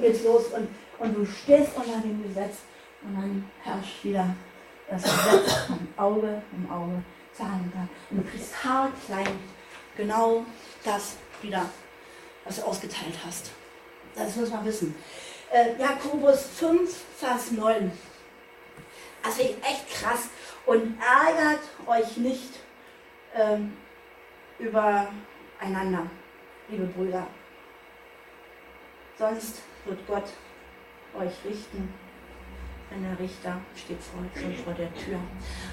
geht's 0.00 0.24
los 0.24 0.46
und, 0.48 0.68
und 0.98 1.16
du 1.16 1.24
stehst 1.24 1.76
unter 1.76 2.00
dem 2.00 2.24
Gesetz 2.24 2.56
und 3.02 3.14
dann 3.14 3.48
herrscht 3.62 4.02
wieder 4.02 4.34
das 4.90 5.04
Gesetz 5.04 5.52
vom 5.68 5.86
Auge 5.96 6.42
um 6.50 6.68
Auge, 6.70 7.04
Zahn 7.32 7.60
um 7.64 7.72
Zahn. 7.72 7.88
Und 8.10 8.24
du 8.24 8.30
kriegst 8.30 8.64
haarklein 8.64 9.38
genau 9.96 10.44
das 10.82 11.14
wieder, 11.40 11.70
was 12.44 12.56
du 12.56 12.62
ausgeteilt 12.62 13.14
hast. 13.24 13.52
Das 14.16 14.34
muss 14.34 14.50
man 14.50 14.64
wissen. 14.64 14.92
Äh, 15.52 15.80
Jakobus 15.80 16.46
5, 16.58 16.92
Vers 17.16 17.52
9. 17.52 17.92
Das 19.22 19.36
finde 19.36 19.52
ich 19.52 19.58
echt 19.64 19.88
krass. 19.88 20.30
Und 20.66 20.98
ärgert 20.98 21.60
euch 21.86 22.16
nicht 22.16 22.60
ähm, 23.34 23.76
über 24.58 25.08
einander, 25.60 26.06
liebe 26.68 26.86
Brüder. 26.86 27.26
Sonst 29.18 29.62
wird 29.84 30.06
Gott 30.06 30.24
euch 31.14 31.32
richten, 31.44 31.92
wenn 32.90 33.02
der 33.02 33.18
Richter 33.18 33.60
steht 33.76 34.02
vor, 34.02 34.20
schon 34.40 34.54
vor 34.56 34.72
der 34.74 34.92
Tür. 34.94 35.18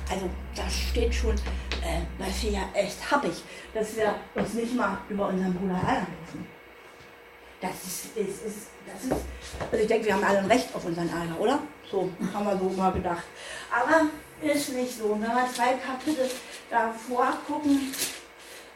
Also 0.10 0.30
das 0.56 0.74
steht 0.74 1.14
schon, 1.14 1.36
äh, 1.36 2.02
was 2.18 2.44
wir 2.44 2.52
ja 2.52 2.70
echt 2.74 3.10
happig, 3.10 3.44
dass 3.74 3.96
wir 3.96 4.16
uns 4.36 4.54
nicht 4.54 4.76
mal 4.76 4.98
über 5.10 5.30
unseren 5.30 5.54
Bruder 5.54 5.76
ärgern 5.76 6.08
dürfen. 6.20 6.48
Das 7.62 7.84
ist, 7.84 8.18
ist, 8.18 8.44
ist, 8.44 8.68
das 8.86 9.04
ist, 9.04 9.26
also 9.72 9.78
ich 9.78 9.88
denke, 9.88 10.08
wir 10.08 10.16
haben 10.16 10.24
alle 10.24 10.40
ein 10.40 10.46
Recht 10.48 10.74
auf 10.74 10.84
unseren 10.84 11.10
Ärger, 11.10 11.40
oder? 11.40 11.60
So 11.90 12.10
haben 12.34 12.46
wir 12.46 12.58
so 12.58 12.70
mal 12.70 12.92
gedacht. 12.92 13.24
Aber 13.72 14.08
ist 14.42 14.74
nicht 14.74 14.98
so. 14.98 15.12
Wenn 15.12 15.22
wir 15.22 15.50
zwei 15.54 15.74
Kapitel 15.74 16.30
davor 16.70 17.38
gucken, 17.48 17.94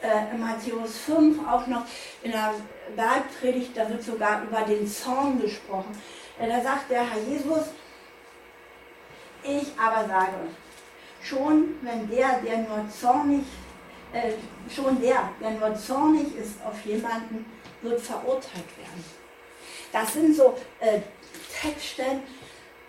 äh, 0.02 0.34
in 0.34 0.40
Matthäus 0.40 0.98
5 1.06 1.40
auch 1.48 1.68
noch 1.68 1.86
in 2.22 2.32
der 2.32 2.54
Bergpredigt, 2.96 3.76
da 3.76 3.90
wird 3.90 4.04
sogar 4.04 4.44
über 4.44 4.62
den 4.62 4.88
Zorn 4.88 5.42
gesprochen. 5.42 6.00
Äh, 6.40 6.48
da 6.48 6.62
sagt 6.62 6.92
der 6.92 7.10
Herr 7.10 7.22
Jesus, 7.22 7.68
ich 9.44 9.68
aber 9.80 10.08
sage 10.08 10.34
schon 11.22 11.76
wenn 11.82 12.10
der, 12.10 12.40
der 12.42 12.58
nur 12.60 12.88
zornig, 12.90 13.46
äh, 14.14 14.34
schon 14.74 15.02
der, 15.02 15.30
der 15.42 15.52
nur 15.52 15.76
zornig 15.76 16.36
ist 16.36 16.64
auf 16.64 16.86
jemanden, 16.86 17.46
wird 17.82 18.02
verurteilt 18.02 18.78
werden. 18.78 19.06
Das 19.92 20.14
sind 20.14 20.36
so 20.36 20.56
äh, 20.80 21.00
Textstellen, 21.62 22.22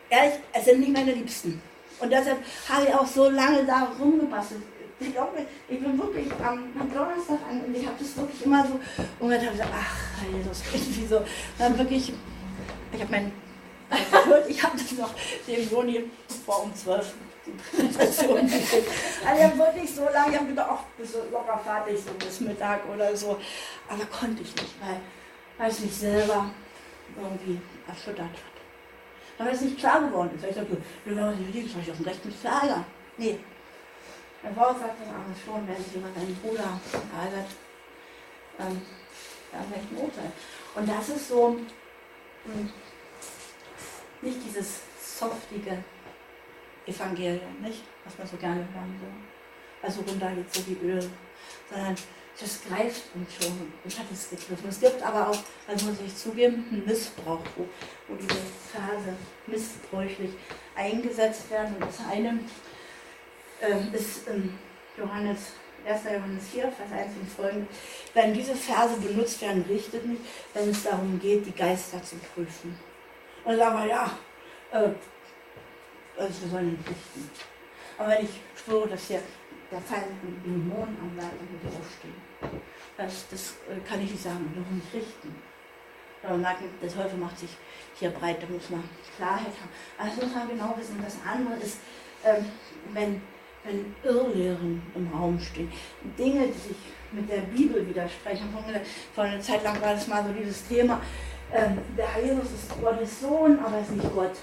ehrlich, 0.08 0.34
es 0.52 0.64
sind 0.64 0.80
nicht 0.80 0.92
meine 0.92 1.12
Liebsten. 1.12 1.62
Und 2.00 2.10
deshalb 2.10 2.38
habe 2.68 2.86
ich 2.86 2.94
auch 2.94 3.06
so 3.06 3.30
lange 3.30 3.64
da 3.64 3.92
rumgebastelt 3.98 4.62
ich 4.98 5.12
glaube, 5.12 5.46
ich 5.68 5.80
bin 5.80 5.98
wirklich 5.98 6.28
am, 6.42 6.72
Donnerstag 6.92 7.38
an 7.50 7.64
und 7.64 7.76
ich 7.76 7.86
habe 7.86 7.96
das 7.98 8.16
wirklich 8.16 8.44
immer 8.44 8.66
so 8.66 8.80
und 9.20 9.30
dann 9.30 9.38
habe 9.40 9.44
ich 9.44 9.50
gesagt, 9.52 9.70
ach 9.74 10.22
Jesus, 10.32 10.62
irgendwie 10.72 11.06
so. 11.06 11.22
Dann 11.58 11.78
wirklich, 11.78 12.12
ich 12.92 13.00
habe 13.00 13.10
mein, 13.10 13.32
ich 14.48 14.62
habe 14.62 14.78
das 14.78 14.92
noch 14.92 15.14
dem 15.46 15.70
Joni 15.70 16.10
vor 16.44 16.64
um 16.64 16.74
zwölf 16.74 17.12
die 17.44 17.50
Präsentation 17.52 18.46
gekriegt. 18.46 18.88
Also 19.24 19.38
ich 19.38 19.44
habe 19.44 19.58
wirklich 19.58 19.94
so 19.94 20.04
lange, 20.04 20.32
ich 20.32 20.38
habe 20.38 20.48
gedacht, 20.48 20.70
ach, 20.72 20.82
bist 20.98 21.14
du 21.14 21.18
locker 21.30 21.60
fertig, 21.62 22.00
so 22.02 22.12
bis 22.14 22.40
Mittag 22.40 22.80
oder 22.92 23.14
so. 23.16 23.38
Aber 23.88 24.04
konnte 24.06 24.42
ich 24.42 24.54
nicht, 24.56 24.74
weil, 24.80 25.00
weil 25.58 25.70
es 25.70 25.80
mich 25.80 25.94
selber 25.94 26.50
irgendwie 27.16 27.60
erschüttert 27.86 28.30
weil 29.38 29.54
es 29.54 29.60
nicht 29.60 29.78
klar 29.78 30.00
geworden 30.00 30.30
ist. 30.34 30.42
Weil 30.42 30.50
ich 30.50 30.56
dachte, 30.56 30.76
wenn 31.04 31.14
man 31.14 31.52
links, 31.52 31.72
habe 31.72 31.82
ich 31.82 31.90
auf 31.90 31.96
dem 31.96 32.06
Recht 32.06 32.24
rechten 32.24 32.46
Ärger. 32.46 32.84
Nee. 33.16 33.38
Der 34.42 34.56
Wort 34.56 34.78
sagt 34.78 35.00
das 35.00 35.08
aber 35.08 35.24
schon, 35.44 35.66
wenn 35.66 35.76
sich 35.76 35.94
jemand 35.94 36.16
einen 36.16 36.36
Bruder 36.36 36.80
ärgert, 37.22 37.50
dann 38.58 38.72
ähm, 38.72 38.82
dann 39.52 39.70
möchte 39.70 39.94
ein 39.94 40.04
Urteil. 40.04 40.32
Und 40.74 40.88
das 40.88 41.08
ist 41.08 41.28
so 41.28 41.50
mh, 42.44 42.70
nicht 44.22 44.38
dieses 44.44 44.80
softige 45.00 45.82
Evangelium, 46.86 47.60
nicht? 47.62 47.82
Was 48.04 48.18
man 48.18 48.26
so 48.26 48.36
gerne 48.36 48.60
hören 48.60 49.00
will. 49.00 49.08
Also 49.82 50.00
runter 50.02 50.32
jetzt 50.36 50.54
so 50.54 50.66
wie 50.66 50.86
Öl, 50.86 51.10
sondern 51.70 51.94
das 52.38 52.60
greift 52.68 53.02
uns 53.14 53.34
schon 53.34 53.72
und 53.82 53.98
hat 53.98 54.06
es 54.12 54.28
gegriffen. 54.30 54.68
Es 54.68 54.80
gibt 54.80 55.02
aber 55.02 55.30
auch, 55.30 55.38
also 55.66 55.86
muss 55.86 55.96
ich 56.04 56.14
zugeben, 56.14 56.66
einen 56.70 56.84
Missbrauch, 56.84 57.40
wo, 57.56 57.66
wo 58.08 58.16
diese 58.16 58.40
Phase 58.72 59.16
missbräuchlich 59.46 60.32
eingesetzt 60.74 61.50
werden. 61.50 61.76
Und 61.76 61.86
das 61.86 62.00
eine 62.10 62.40
ähm, 63.62 63.94
ist 63.94 64.28
in 64.28 64.58
Johannes 64.98 65.52
1. 65.86 66.04
Johannes 66.04 66.48
4, 66.48 66.62
Vers 66.62 66.92
1 66.92 67.12
und 67.20 67.30
folgende. 67.30 67.66
Wenn 68.12 68.34
diese 68.34 68.54
Verse 68.54 68.96
benutzt 68.96 69.40
werden, 69.40 69.64
richtet 69.68 70.04
mich, 70.04 70.18
wenn 70.52 70.68
es 70.68 70.82
darum 70.82 71.18
geht, 71.20 71.46
die 71.46 71.52
Geister 71.52 72.02
zu 72.02 72.16
prüfen. 72.16 72.78
Und 73.44 73.56
sagen 73.56 73.78
wir, 73.78 73.86
ja, 73.86 74.18
äh, 74.72 74.90
also 76.18 76.42
wir 76.42 76.50
sollen 76.50 76.72
nicht 76.72 76.88
richten. 76.88 77.30
Aber 77.98 78.08
wenn 78.10 78.24
ich 78.24 78.30
schwöre, 78.62 78.88
dass 78.88 79.06
hier 79.06 79.22
der 79.70 79.80
Feind 79.80 80.22
mit 80.22 80.44
Dämonen 80.44 80.96
anleitet 81.00 81.40
und 81.40 81.62
wir 81.62 81.78
aufstehen, 81.78 82.25
das, 82.96 83.26
das 83.30 83.54
äh, 83.70 83.80
kann 83.88 84.00
ich 84.02 84.10
nicht 84.10 84.22
sagen, 84.22 84.52
noch 84.56 84.70
nicht 84.70 84.92
richten. 84.92 85.34
Aber 86.22 86.32
man 86.32 86.42
merkt, 86.42 86.62
der 86.82 86.88
Teufel 86.88 87.18
macht 87.18 87.38
sich 87.38 87.50
hier 87.98 88.10
breit, 88.10 88.42
da 88.42 88.46
muss 88.52 88.70
man 88.70 88.82
Klarheit 89.16 89.46
haben. 89.46 89.70
Das 89.98 90.16
muss 90.16 90.34
man 90.34 90.48
genau 90.48 90.74
wissen. 90.76 91.00
Das 91.02 91.16
andere 91.24 91.56
ist, 91.62 91.78
ähm, 92.24 92.46
wenn, 92.92 93.22
wenn 93.64 93.94
Irrlehren 94.02 94.82
im 94.94 95.10
Raum 95.12 95.38
stehen, 95.38 95.70
Dinge, 96.18 96.46
die 96.48 96.68
sich 96.68 96.76
mit 97.12 97.30
der 97.30 97.42
Bibel 97.42 97.86
widersprechen. 97.86 98.48
Vor 99.14 99.24
einer 99.24 99.40
Zeit 99.40 99.62
lang 99.62 99.80
war 99.80 99.94
das 99.94 100.08
mal 100.08 100.24
so 100.24 100.32
dieses 100.32 100.66
Thema, 100.66 101.00
ähm, 101.52 101.78
der 101.96 102.12
Herr 102.12 102.24
Jesus 102.24 102.52
ist 102.52 102.80
Gottes 102.80 103.20
Sohn, 103.20 103.58
aber 103.60 103.80
ist 103.80 103.90
nicht 103.90 104.12
Gott. 104.12 104.36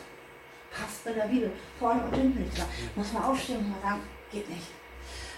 Passt 0.71 1.03
bei 1.03 1.11
der 1.11 1.25
Bibel, 1.25 1.51
vorne 1.77 2.03
und 2.03 2.15
hinten 2.15 2.43
nicht. 2.43 2.65
Muss 2.95 3.11
man 3.13 3.23
aufstehen 3.23 3.57
und 3.57 3.75
sagen, 3.81 4.01
geht 4.31 4.49
nicht. 4.49 4.67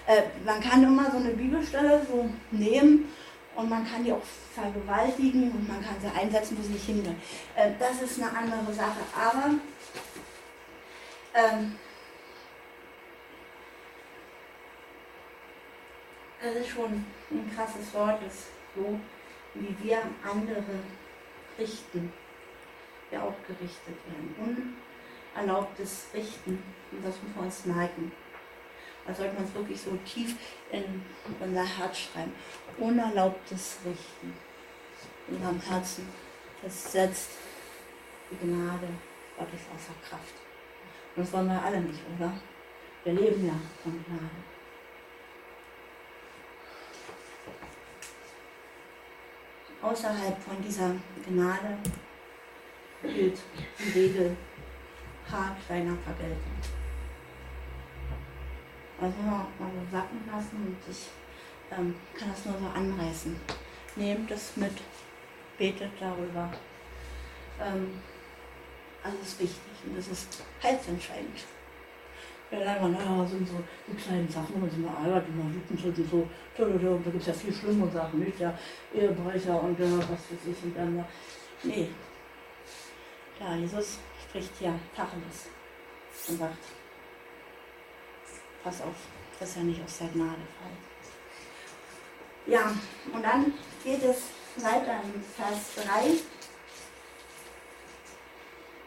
Äh, 0.08 0.24
man 0.46 0.62
kann 0.62 0.84
immer 0.84 1.10
so 1.10 1.18
eine 1.18 1.32
Bibelstelle 1.32 2.06
so 2.08 2.30
nehmen 2.52 3.12
und 3.56 3.70
man 3.70 3.86
kann 3.86 4.04
die 4.04 4.12
auch 4.14 4.22
vergewaltigen 4.54 5.52
und 5.52 5.68
man 5.68 5.84
kann 5.84 5.96
sie 6.00 6.08
einsetzen, 6.08 6.58
wo 6.58 6.62
sie 6.62 6.74
nicht 6.74 6.86
hingehen. 6.86 7.16
Äh, 7.56 7.72
das 7.80 8.02
ist 8.02 8.22
eine 8.22 8.38
andere 8.38 8.72
Sache. 8.74 9.00
Aber 9.16 9.56
ähm, 11.34 11.76
das 16.42 16.56
ist 16.56 16.70
schon 16.70 17.06
ein 17.32 17.52
krasses 17.56 17.94
Wort, 17.94 18.20
das 18.24 18.46
so 18.76 19.00
wie 19.56 19.76
wir 19.84 20.00
andere 20.24 20.64
richten, 21.58 22.14
wir 23.10 23.24
auch 23.24 23.36
gerichtet 23.48 23.96
werden. 24.06 24.76
Unerlaubtes 25.36 26.08
Richten, 26.14 26.62
und 26.92 27.06
das 27.06 27.16
muss 27.24 27.36
man 27.36 27.46
uns 27.46 27.66
merken. 27.66 28.12
Da 29.06 29.14
sollte 29.14 29.36
man 29.36 29.44
es 29.44 29.54
wirklich 29.54 29.80
so 29.80 29.98
tief 29.98 30.36
in 30.72 31.04
unser 31.40 31.64
Herz 31.64 31.98
schreiben. 31.98 32.34
Unerlaubtes 32.78 33.78
Richten 33.86 34.34
in 35.28 35.36
unserem 35.36 35.62
Herzen. 35.62 36.08
Das 36.62 36.92
setzt 36.92 37.30
die 38.32 38.48
Gnade 38.48 38.88
Gottes 39.38 39.62
außer 39.74 39.94
Kraft. 40.08 40.34
Und 41.16 41.24
das 41.24 41.34
wollen 41.34 41.48
wir 41.48 41.62
alle 41.62 41.82
nicht, 41.82 42.02
oder? 42.18 42.34
Wir 43.04 43.14
leben 43.14 43.46
ja 43.46 43.54
von 43.84 44.04
Gnade. 44.06 44.56
Außerhalb 49.82 50.42
von 50.42 50.62
dieser 50.64 50.96
Gnade 51.28 51.78
gilt 53.04 53.38
die 53.78 54.00
Regel 54.00 54.36
hart 55.30 55.58
deiner 55.70 55.96
Vergeltung. 55.98 56.85
Also 59.00 59.18
mal 59.22 59.46
so 59.60 59.92
sacken 59.92 60.24
lassen 60.32 60.56
und 60.56 60.78
ich 60.90 61.08
ähm, 61.72 61.96
kann 62.18 62.30
das 62.30 62.46
nur 62.46 62.56
so 62.58 62.68
anreißen. 62.68 63.36
Nehmt 63.98 64.32
es 64.32 64.56
mit, 64.56 64.74
betet 65.58 65.92
darüber. 66.00 66.52
Ähm, 67.62 68.00
also 69.04 69.18
ist 69.22 69.40
wichtig 69.40 69.74
und 69.86 69.98
das 69.98 70.08
ist 70.08 70.44
heilsentscheidend. 70.64 71.44
Ja, 72.52 72.60
dann 72.60 72.92
naja, 72.92 73.26
sind 73.26 73.48
so 73.48 73.56
die 73.88 73.96
kleinen 73.96 74.30
Sachen, 74.30 74.62
wo 74.62 74.68
sie 74.68 74.82
mal 74.82 74.96
albert 75.04 75.28
und 75.28 75.56
wütend 75.56 75.80
sind 75.80 75.98
und 75.98 76.10
so, 76.10 76.28
da 76.58 76.66
gibt 76.66 77.22
es 77.22 77.28
ja 77.28 77.34
viel 77.34 77.54
schlimmere 77.54 77.92
Sachen, 77.92 78.20
nicht? 78.20 78.40
Ja, 78.40 78.58
Ehebrecher 78.94 79.62
und 79.62 79.80
ja, 79.80 79.86
was 79.98 80.10
weiß 80.10 80.48
ich 80.52 80.64
und 80.64 80.78
dann, 80.78 81.04
nee. 81.64 81.90
Ja, 83.40 83.56
Jesus 83.56 84.00
spricht 84.24 84.52
hier 84.60 84.80
Tacheles 84.96 85.50
und 86.30 86.38
sagt, 86.40 86.64
pass 88.66 88.82
auf, 88.82 88.96
dass 89.40 89.56
er 89.56 89.64
nicht 89.64 89.82
aus 89.84 90.00
der 90.00 90.08
Gnade 90.08 90.42
fällt. 90.58 90.74
Ja, 92.48 92.74
und 93.14 93.24
dann 93.24 93.54
geht 93.84 94.02
es 94.04 94.24
weiter 94.58 95.02
in 95.04 95.24
Vers 95.24 95.76
3. 95.76 95.84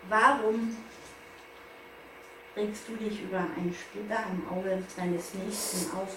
Warum 0.08 0.76
regst 2.56 2.88
du 2.88 2.96
dich 2.96 3.22
über 3.22 3.38
einen 3.38 3.72
Splitter 3.74 4.24
im 4.32 4.48
Auge 4.50 4.82
deines 4.96 5.34
Nächsten 5.34 5.92
auf, 5.96 6.16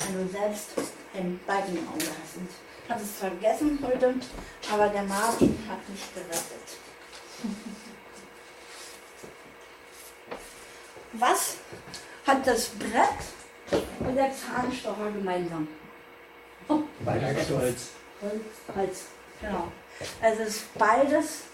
wenn 0.00 0.14
du 0.14 0.28
selbst 0.30 0.72
ein 1.14 1.40
Balken 1.46 1.78
im 1.78 1.88
Auge 1.88 2.04
hast? 2.22 2.36
Und 2.36 2.50
ich 2.84 2.90
habe 2.90 3.02
es 3.02 3.12
vergessen 3.12 3.78
heute, 3.82 4.14
aber 4.70 4.88
der 4.88 5.04
Martin 5.04 5.58
hat 5.68 5.88
mich 5.88 6.14
gerettet. 6.14 6.76
Was 11.12 11.56
hat 12.28 12.46
das 12.46 12.68
Brett 12.68 13.80
und 14.00 14.14
der 14.14 14.30
Zahnstocher 14.32 15.10
gemeinsam. 15.10 15.66
Oh. 16.68 16.82
Beides 17.00 17.50
Holz. 17.50 17.90
Holz. 18.20 18.76
Holz, 18.76 19.06
genau. 19.40 19.72
Also 20.20 20.42
es 20.42 20.48
ist 20.48 20.78
beides 20.78 21.44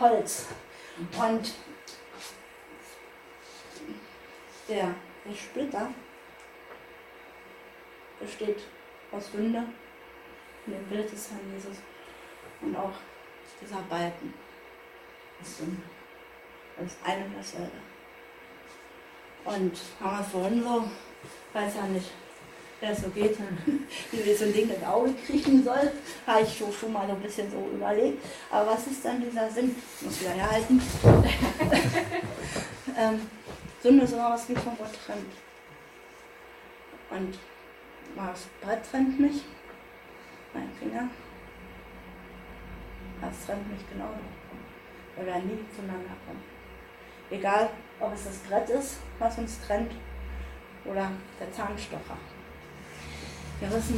Holz. 0.00 0.46
Und 1.18 1.52
der, 4.68 4.94
der 5.24 5.34
Splitter 5.36 5.88
besteht 8.18 8.60
aus 9.10 9.30
Sünde, 9.32 9.64
in 10.66 10.72
dem 10.72 10.86
Bild 10.86 11.12
des 11.12 11.30
Herrn 11.30 11.52
Jesus, 11.54 11.76
und 12.62 12.74
auch 12.76 12.92
dieser 13.60 13.82
Balken 13.82 14.32
ist 15.42 15.58
Sünde. 15.58 15.82
Das 16.78 16.86
ist 16.86 16.96
eine 17.04 17.24
und 17.26 17.36
dasselbe. 17.36 17.92
Und 19.44 19.72
haben 20.00 20.18
wir 20.18 20.24
vorhin 20.24 20.62
so, 20.62 20.84
weiß 21.52 21.74
ja 21.76 21.86
nicht, 21.86 22.10
wer 22.80 22.90
es 22.90 23.00
so 23.00 23.08
geht, 23.10 23.36
wie 24.12 24.34
so 24.34 24.44
ein 24.44 24.52
Ding 24.52 24.70
ins 24.70 24.84
Auge 24.84 25.14
kriechen 25.26 25.64
soll, 25.64 25.92
habe 26.26 26.42
ich 26.42 26.56
schon, 26.56 26.72
schon 26.72 26.92
mal 26.92 27.06
so 27.06 27.12
ein 27.12 27.20
bisschen 27.20 27.50
so 27.50 27.70
überlegt. 27.74 28.24
Aber 28.50 28.72
was 28.72 28.86
ist 28.86 29.04
dann 29.04 29.22
dieser 29.22 29.50
Sinn? 29.50 29.74
Ich 30.00 30.06
muss 30.06 30.20
wieder 30.20 30.30
herhalten. 30.30 30.82
ähm, 32.98 33.20
Sünde 33.82 34.04
ist 34.04 34.12
immer 34.12 34.30
was 34.30 34.48
wie 34.48 34.54
von 34.54 34.76
Gott 34.76 34.92
trennt. 35.06 35.32
Und 37.10 37.38
das 38.16 38.46
Brett 38.60 38.90
trennt 38.90 39.18
mich, 39.18 39.42
mein 40.54 40.70
Finger, 40.78 41.08
das 43.20 43.46
trennt 43.46 43.70
mich 43.70 43.80
genau. 43.90 44.10
Wir 45.16 45.26
werden 45.26 45.48
nie 45.48 45.64
zueinander 45.74 46.16
kommen. 46.26 46.42
Egal, 47.30 47.70
ob 48.02 48.12
es 48.14 48.24
das 48.24 48.36
Brett 48.38 48.68
ist, 48.68 48.96
was 49.18 49.38
uns 49.38 49.58
trennt, 49.66 49.92
oder 50.84 51.10
der 51.38 51.52
Zahnstocher. 51.52 52.18
Wir 53.60 53.68
müssen, 53.68 53.94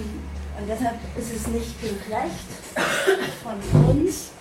und 0.59 0.69
deshalb 0.69 0.97
ist 1.17 1.35
es 1.35 1.47
nicht 1.49 1.81
gerecht 1.81 2.47
von 3.43 3.89
uns, 3.89 4.33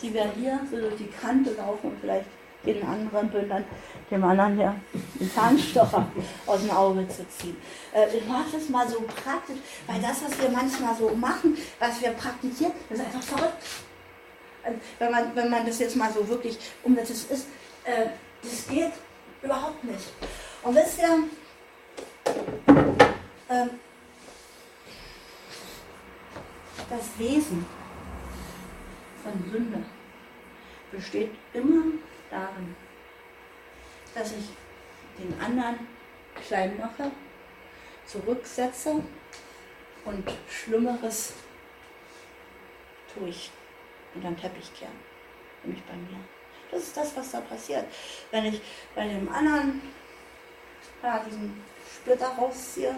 die 0.00 0.14
wir 0.14 0.32
hier 0.32 0.60
so 0.70 0.78
durch 0.78 0.96
die 0.96 1.08
Kante 1.08 1.52
laufen 1.52 1.90
und 1.90 2.00
vielleicht 2.00 2.26
jeden 2.64 2.86
anderen 2.86 3.28
Bündern, 3.28 3.64
dem 4.10 4.24
anderen 4.24 4.56
hier 4.56 4.74
den 5.18 5.30
Zahnstocher 5.30 6.06
aus 6.46 6.60
dem 6.60 6.70
Auge 6.70 7.06
zu 7.08 7.28
ziehen. 7.28 7.56
Äh, 7.92 8.16
ich 8.16 8.26
mache 8.26 8.52
das 8.52 8.68
mal 8.68 8.88
so 8.88 9.00
praktisch, 9.00 9.58
weil 9.86 10.00
das, 10.00 10.24
was 10.24 10.40
wir 10.40 10.48
manchmal 10.48 10.94
so 10.96 11.10
machen, 11.10 11.56
was 11.78 12.00
wir 12.00 12.10
praktizieren, 12.10 12.72
das 12.88 13.00
ist 13.00 13.04
einfach 13.04 13.22
verrückt. 13.22 13.62
Also, 14.64 14.78
wenn, 15.00 15.10
man, 15.10 15.34
wenn 15.34 15.50
man 15.50 15.66
das 15.66 15.80
jetzt 15.80 15.96
mal 15.96 16.12
so 16.12 16.26
wirklich 16.28 16.56
umsetzt, 16.84 17.30
ist, 17.30 17.48
äh, 17.84 18.06
das 18.42 18.66
geht 18.68 18.92
überhaupt 19.42 19.82
nicht. 19.84 20.12
Und 20.62 20.74
wisst 20.74 20.98
ihr, 20.98 21.28
äh, 23.48 23.66
das 26.90 27.18
Wesen 27.18 27.64
von 29.22 29.50
Sünde 29.50 29.84
besteht 30.90 31.30
immer 31.52 31.84
darin, 32.30 32.76
dass 34.14 34.32
ich 34.32 34.44
den 35.18 35.38
anderen 35.40 35.86
klein 36.46 36.78
mache, 36.78 37.10
zurücksetze 38.06 39.02
und 40.04 40.30
Schlimmeres 40.48 41.34
tue 43.14 43.28
ich 43.28 43.50
unter 44.14 44.28
den 44.28 44.36
Teppich 44.36 44.72
kehren, 44.74 44.98
nämlich 45.62 45.82
bei 45.84 45.94
mir. 45.94 46.18
Das 46.72 46.82
ist 46.82 46.96
das, 46.96 47.16
was 47.16 47.30
da 47.30 47.40
passiert. 47.40 47.84
Wenn 48.30 48.46
ich 48.46 48.60
bei 48.94 49.06
dem 49.06 49.28
anderen 49.32 49.82
ja, 51.02 51.22
diesen 51.24 51.62
Splitter 51.94 52.28
rausziehe, 52.28 52.96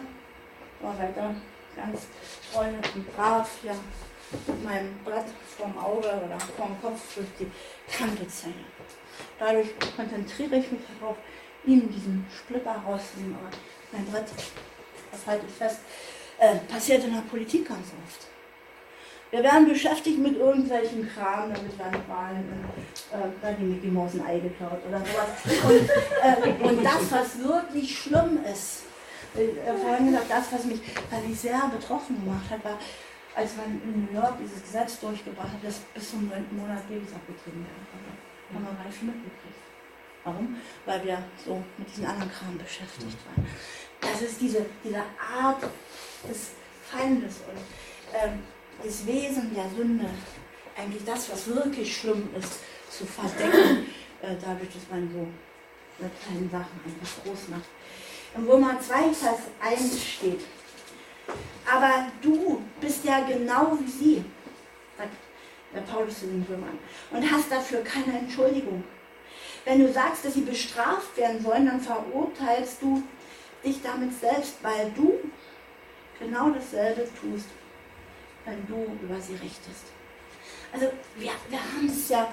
war 0.81 0.99
weiter 0.99 1.35
ganz 1.75 2.07
freundlich 2.53 2.95
und 2.95 3.17
brav, 3.17 3.51
mit 4.47 4.65
meinem 4.65 4.99
Brett 5.05 5.27
vorm 5.57 5.77
Auge 5.77 6.09
oder 6.09 6.39
vorm 6.57 6.81
Kopf 6.81 7.15
durch 7.15 7.27
die 7.39 7.51
Kante 7.93 8.27
zähne. 8.29 8.55
Dadurch 9.39 9.69
konzentriere 9.97 10.57
ich 10.57 10.71
mich 10.71 10.81
darauf, 10.99 11.17
ihm 11.67 11.91
diesen 11.91 12.27
Splitter 12.35 12.73
rauszunehmen. 12.87 13.37
Aber 13.37 13.51
mein 13.93 14.05
Brett, 14.07 14.27
das 15.11 15.27
halte 15.27 15.47
ich 15.47 15.53
fest, 15.53 15.81
äh, 16.39 16.57
passiert 16.71 17.05
in 17.05 17.15
der 17.15 17.23
Politik 17.23 17.69
ganz 17.69 17.87
oft. 18.05 18.27
Wir 19.35 19.43
werden 19.43 19.67
beschäftigt 19.67 20.21
mit 20.21 20.37
irgendwelchen 20.37 21.11
Kram, 21.13 21.53
damit 21.53 21.77
wir 21.77 21.87
an 21.87 21.95
Wahlen 22.07 22.69
äh, 23.11 23.55
die 23.59 23.65
Mickey 23.65 23.89
Mouse 23.89 24.15
ein 24.15 24.25
Ei 24.25 24.39
geklaut 24.39 24.79
oder 24.87 25.01
sowas. 25.01 25.27
Und, 25.65 25.91
äh, 26.23 26.69
und 26.69 26.85
das, 26.85 27.11
was 27.11 27.39
wirklich 27.41 27.99
schlimm 27.99 28.39
ist, 28.45 28.85
äh, 29.35 29.75
vorhin 29.77 30.13
gesagt, 30.13 30.31
das, 30.31 30.53
was 30.53 30.65
mich, 30.67 30.81
was 31.11 31.43
sehr 31.43 31.61
betroffen 31.67 32.25
gemacht 32.25 32.49
hat, 32.49 32.65
war, 32.65 32.79
als 33.35 33.57
man 33.57 33.83
in 33.83 34.07
New 34.07 34.13
York 34.15 34.35
dieses 34.41 34.63
Gesetz 34.63 35.01
durchgebracht 35.01 35.51
hat, 35.51 35.65
dass 35.65 35.79
bis 35.93 36.11
zum 36.11 36.29
9. 36.29 36.47
Monat 36.53 36.87
Babys 36.87 37.13
abgetrieben 37.13 37.67
werden 37.67 37.87
konnte. 37.91 38.15
Haben 38.55 38.65
wir 38.71 38.85
gar 38.85 38.87
nicht 38.87 39.03
mitgekriegt. 39.03 39.63
Warum? 40.23 40.57
Weil 40.87 41.05
wir 41.05 41.19
so 41.45 41.61
mit 41.77 41.91
diesem 41.91 42.07
anderen 42.07 42.31
Kram 42.31 42.57
beschäftigt 42.57 43.19
waren. 43.27 43.45
Das 44.01 44.23
ist 44.23 44.41
diese, 44.41 44.65
diese 44.85 45.03
Art 45.19 45.61
des 46.23 46.53
Feindes 46.89 47.41
und 47.51 47.59
ähm, 48.15 48.39
das 48.83 49.07
Wesen 49.07 49.55
der 49.55 49.69
Sünde, 49.71 50.09
eigentlich 50.77 51.05
das, 51.05 51.31
was 51.31 51.47
wirklich 51.49 51.97
schlimm 51.97 52.29
ist, 52.39 52.61
zu 52.91 53.07
verdecken, 53.07 53.87
äh, 54.23 54.35
dadurch, 54.41 54.73
dass 54.73 54.91
man 54.91 55.09
so 55.13 55.27
mit 56.03 56.11
kleinen 56.23 56.51
Sachen 56.51 56.81
einfach 56.85 57.25
groß 57.25 57.49
macht. 57.51 57.69
Wo 58.37 58.59
man 58.59 58.81
2 58.81 59.13
Vers 59.13 59.39
1 59.61 60.03
steht, 60.03 60.41
aber 61.71 62.07
du 62.21 62.63
bist 62.81 63.05
ja 63.05 63.21
genau 63.21 63.79
wie 63.81 63.91
sie, 63.91 64.25
sagt 64.99 65.17
der 65.73 65.81
Paulus 65.81 66.21
zu 66.21 66.27
den 66.27 66.45
Römern, 66.49 66.79
und 67.11 67.31
hast 67.31 67.51
dafür 67.51 67.83
keine 67.83 68.19
Entschuldigung. 68.19 68.85
Wenn 69.65 69.81
du 69.81 69.93
sagst, 69.93 70.25
dass 70.25 70.35
sie 70.35 70.43
bestraft 70.43 71.17
werden 71.17 71.43
sollen, 71.43 71.67
dann 71.67 71.81
verurteilst 71.81 72.83
du 72.83 73.03
dich 73.65 73.81
damit 73.83 74.13
selbst, 74.19 74.57
weil 74.63 74.93
du 74.95 75.19
genau 76.19 76.51
dasselbe 76.51 77.09
tust, 77.21 77.47
wenn 78.45 78.67
du 78.67 78.87
über 79.03 79.21
sie 79.21 79.35
richtest. 79.35 79.87
Also 80.73 80.87
wir, 81.17 81.31
wir 81.49 81.59
haben 81.59 81.87
es 81.87 82.09
ja, 82.09 82.29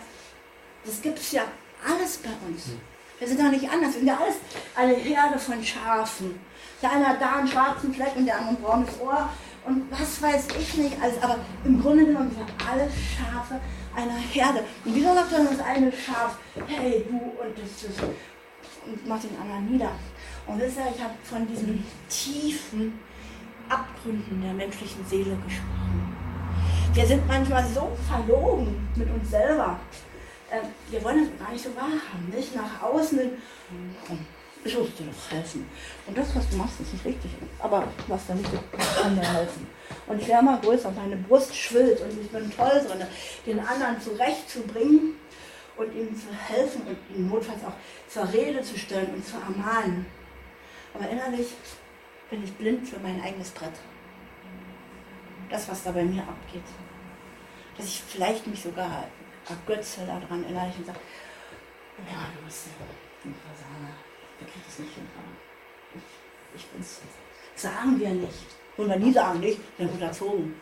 das 0.85 1.01
gibt 1.01 1.19
es 1.19 1.31
ja 1.31 1.43
alles 1.87 2.17
bei 2.17 2.29
uns. 2.47 2.65
Hm. 2.67 2.81
Wir 3.19 3.27
sind 3.27 3.39
doch 3.39 3.51
nicht 3.51 3.69
anders. 3.69 3.93
Wir 3.93 3.99
sind 3.99 4.07
ja 4.07 4.17
alles 4.17 4.35
eine 4.75 4.93
Herde 4.93 5.37
von 5.37 5.63
Schafen. 5.63 6.39
Der 6.81 6.91
eine 6.91 7.07
hat 7.07 7.21
da 7.21 7.35
einen 7.35 7.47
schwarzen 7.47 7.93
Fleck 7.93 8.15
und 8.15 8.25
der 8.25 8.39
andere 8.39 8.55
ein 8.55 8.61
braunes 8.61 8.99
Ohr 8.99 9.29
und 9.65 9.91
was 9.91 10.21
weiß 10.21 10.47
ich 10.59 10.73
nicht 10.77 11.01
alles. 11.01 11.21
Aber 11.21 11.37
im 11.63 11.79
Grunde 11.79 12.05
genommen 12.05 12.31
sind 12.31 12.47
wir 12.47 12.67
alle 12.67 12.89
Schafe 12.89 13.59
einer 13.95 14.17
Herde. 14.17 14.63
Und 14.83 14.95
wieso 14.95 15.13
sagt 15.13 15.31
dann 15.31 15.45
das 15.45 15.59
eine 15.59 15.91
Schaf, 15.91 16.37
hey 16.67 17.05
du 17.07 17.17
und 17.17 17.57
das 17.57 17.89
ist 17.89 18.01
und 18.85 19.07
macht 19.07 19.23
den 19.23 19.39
anderen 19.39 19.71
nieder. 19.71 19.91
Und 20.47 20.59
wisst 20.59 20.77
ihr, 20.77 20.91
ich 20.95 21.01
habe 21.01 21.13
von 21.23 21.47
diesen 21.47 21.85
tiefen 22.09 22.99
Abgründen 23.71 24.41
der 24.41 24.53
menschlichen 24.53 25.05
Seele 25.05 25.37
gesprochen. 25.45 26.15
Wir 26.93 27.05
sind 27.05 27.25
manchmal 27.27 27.65
so 27.65 27.91
verlogen 28.07 28.89
mit 28.95 29.09
uns 29.09 29.29
selber. 29.29 29.79
Ähm, 30.51 30.65
wir 30.89 31.01
wollen 31.03 31.23
es 31.23 31.39
gar 31.39 31.51
nicht 31.51 31.63
so 31.63 31.73
wahrhaben. 31.75 32.29
Nicht 32.35 32.53
nach 32.53 32.81
außen, 32.81 33.19
komm, 34.05 34.25
ich 34.65 34.77
muss 34.77 34.93
dir 34.95 35.05
doch 35.05 35.31
helfen. 35.31 35.65
Und 36.05 36.17
das, 36.17 36.35
was 36.35 36.49
du 36.49 36.57
machst, 36.57 36.81
ist 36.81 36.93
nicht 36.93 37.05
richtig. 37.05 37.31
Aber 37.59 37.87
was 38.07 38.27
da 38.27 38.35
nicht, 38.35 38.49
kann 39.01 39.15
dir 39.15 39.33
helfen. 39.33 39.67
Und 40.07 40.21
ich 40.21 40.27
werde 40.27 40.43
mal 40.43 40.59
größer, 40.59 40.91
meine 40.91 41.15
Brust 41.15 41.55
schwillt 41.55 42.01
und 42.01 42.21
ich 42.21 42.29
bin 42.29 42.51
toll 42.51 42.85
drin, 42.85 43.07
den 43.45 43.59
anderen 43.59 44.01
zurechtzubringen 44.01 45.15
und 45.77 45.95
ihm 45.95 46.13
zu 46.13 46.27
helfen 46.33 46.81
und 46.81 46.97
ihn 47.15 47.29
notfalls 47.29 47.63
auch 47.63 47.73
zur 48.09 48.31
Rede 48.33 48.61
zu 48.61 48.77
stellen 48.77 49.13
und 49.13 49.25
zu 49.25 49.35
ermahnen. 49.37 50.05
Aber 50.93 51.09
innerlich 51.09 51.47
bin 52.31 52.43
ich 52.45 52.53
blind 52.53 52.87
für 52.87 52.97
mein 52.99 53.21
eigenes 53.21 53.51
Brett. 53.51 53.73
Das, 55.49 55.67
was 55.67 55.83
da 55.83 55.91
bei 55.91 56.03
mir 56.03 56.23
abgeht. 56.23 56.63
Dass 57.77 57.85
ich 57.85 58.01
vielleicht 58.07 58.47
mich 58.47 58.63
sogar 58.63 59.07
ergötze 59.47 60.05
daran 60.05 60.45
innerlich 60.47 60.77
und 60.77 60.85
sage, 60.85 60.99
ja, 62.09 62.27
du 62.33 62.45
bist 62.45 62.67
ein 63.25 63.35
Versager, 63.35 63.93
der 64.39 64.47
kriegt 64.47 64.67
es 64.67 64.79
nicht 64.79 64.93
hin. 64.93 65.07
Ich, 65.93 66.61
ich 66.61 66.67
bin's. 66.67 67.01
Sagen 67.55 67.99
wir 67.99 68.09
nicht. 68.09 68.45
Und 68.77 68.89
wir 68.89 68.95
nie 68.95 69.11
sagen, 69.11 69.41
nicht, 69.41 69.59
wir 69.77 69.85
sind 69.85 69.93
unterzogen. 69.93 70.55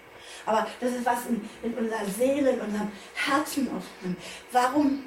Aber 0.46 0.68
das 0.80 0.92
ist 0.92 1.06
was 1.06 1.28
in, 1.28 1.48
in 1.62 1.74
unserer 1.76 2.06
Seele, 2.06 2.52
in 2.52 2.62
unserem 2.62 2.92
Herzen 3.14 3.68
aufnimmt. 3.68 4.18
Warum, 4.52 5.04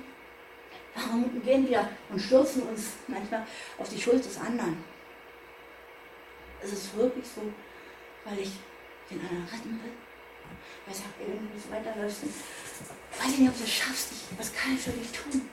warum 0.95 1.43
gehen 1.43 1.69
wir 1.69 1.89
und 2.09 2.21
stürzen 2.21 2.63
uns 2.63 2.93
manchmal 3.09 3.45
auf 3.79 3.89
die 3.89 4.01
Schuld 4.01 4.25
des 4.25 4.39
anderen? 4.39 4.92
Es 6.63 6.73
ist 6.73 6.97
wirklich 6.97 7.25
so, 7.27 7.43
weil 8.25 8.39
ich 8.39 8.53
den 9.11 9.21
anderen 9.21 9.45
retten 9.45 9.81
will. 9.83 9.93
Weil 10.87 10.95
ich 10.95 10.99
sage, 10.99 11.13
irgendwie 11.21 11.59
so 11.59 11.71
weiterläufst. 11.71 12.23
Weiß 13.19 13.33
ich 13.33 13.39
nicht, 13.39 13.51
ob 13.51 13.57
du 13.57 13.65
es 13.65 13.73
schaffst. 13.73 14.13
Ich, 14.13 14.39
was 14.39 14.55
kann 14.55 14.75
ich 14.75 14.81
für 14.81 14.91
dich 14.91 15.11
tun? 15.13 15.49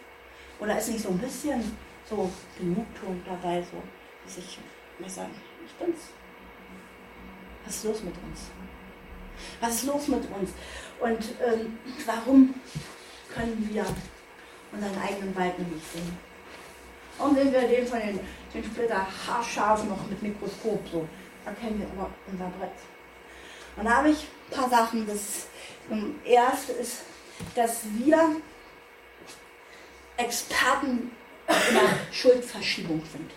Oder 0.59 0.77
ist 0.77 0.89
nicht 0.89 1.01
so 1.03 1.09
ein 1.09 1.17
bisschen 1.17 1.77
so 2.09 2.29
Genugtuung 2.57 3.21
dabei, 3.25 3.61
so, 3.61 3.81
dass 4.25 4.37
ich 4.37 4.59
mir 4.97 5.09
sage, 5.09 5.31
ich 5.65 5.73
bin's. 5.73 5.99
Was 7.65 7.75
ist 7.75 7.83
los 7.85 8.03
mit 8.03 8.15
uns? 8.23 8.39
Was 9.61 9.75
ist 9.75 9.83
los 9.85 10.07
mit 10.07 10.23
uns? 10.31 10.51
Und 10.99 11.23
ähm, 11.45 11.77
warum 12.05 12.53
können 13.33 13.69
wir 13.71 13.85
unseren 14.71 15.01
eigenen 15.01 15.35
Wald 15.35 15.59
nicht 15.59 15.91
sehen? 15.91 16.28
Warum 17.19 17.35
sehen 17.35 17.53
wir 17.53 17.67
den 17.67 17.85
von 17.85 17.99
den 17.99 18.19
den 18.53 18.63
Splitter 18.63 19.05
haarscharf 19.27 19.83
noch 19.85 20.07
mit 20.09 20.21
Mikroskop, 20.21 20.81
so 20.91 21.07
erkennen 21.45 21.79
wir 21.79 21.87
aber 21.99 22.09
unser 22.31 22.49
Brett. 22.57 22.71
Und 23.75 23.85
da 23.85 23.97
habe 23.97 24.09
ich 24.09 24.27
ein 24.49 24.57
paar 24.57 24.69
Sachen. 24.69 25.07
Das 25.07 25.47
erste 26.25 26.71
ist, 26.73 27.01
dass 27.55 27.81
wir 27.93 28.37
Experten 30.17 31.11
in 31.47 31.73
der 31.73 31.89
Schuldverschiebung 32.11 33.01
sind. 33.11 33.31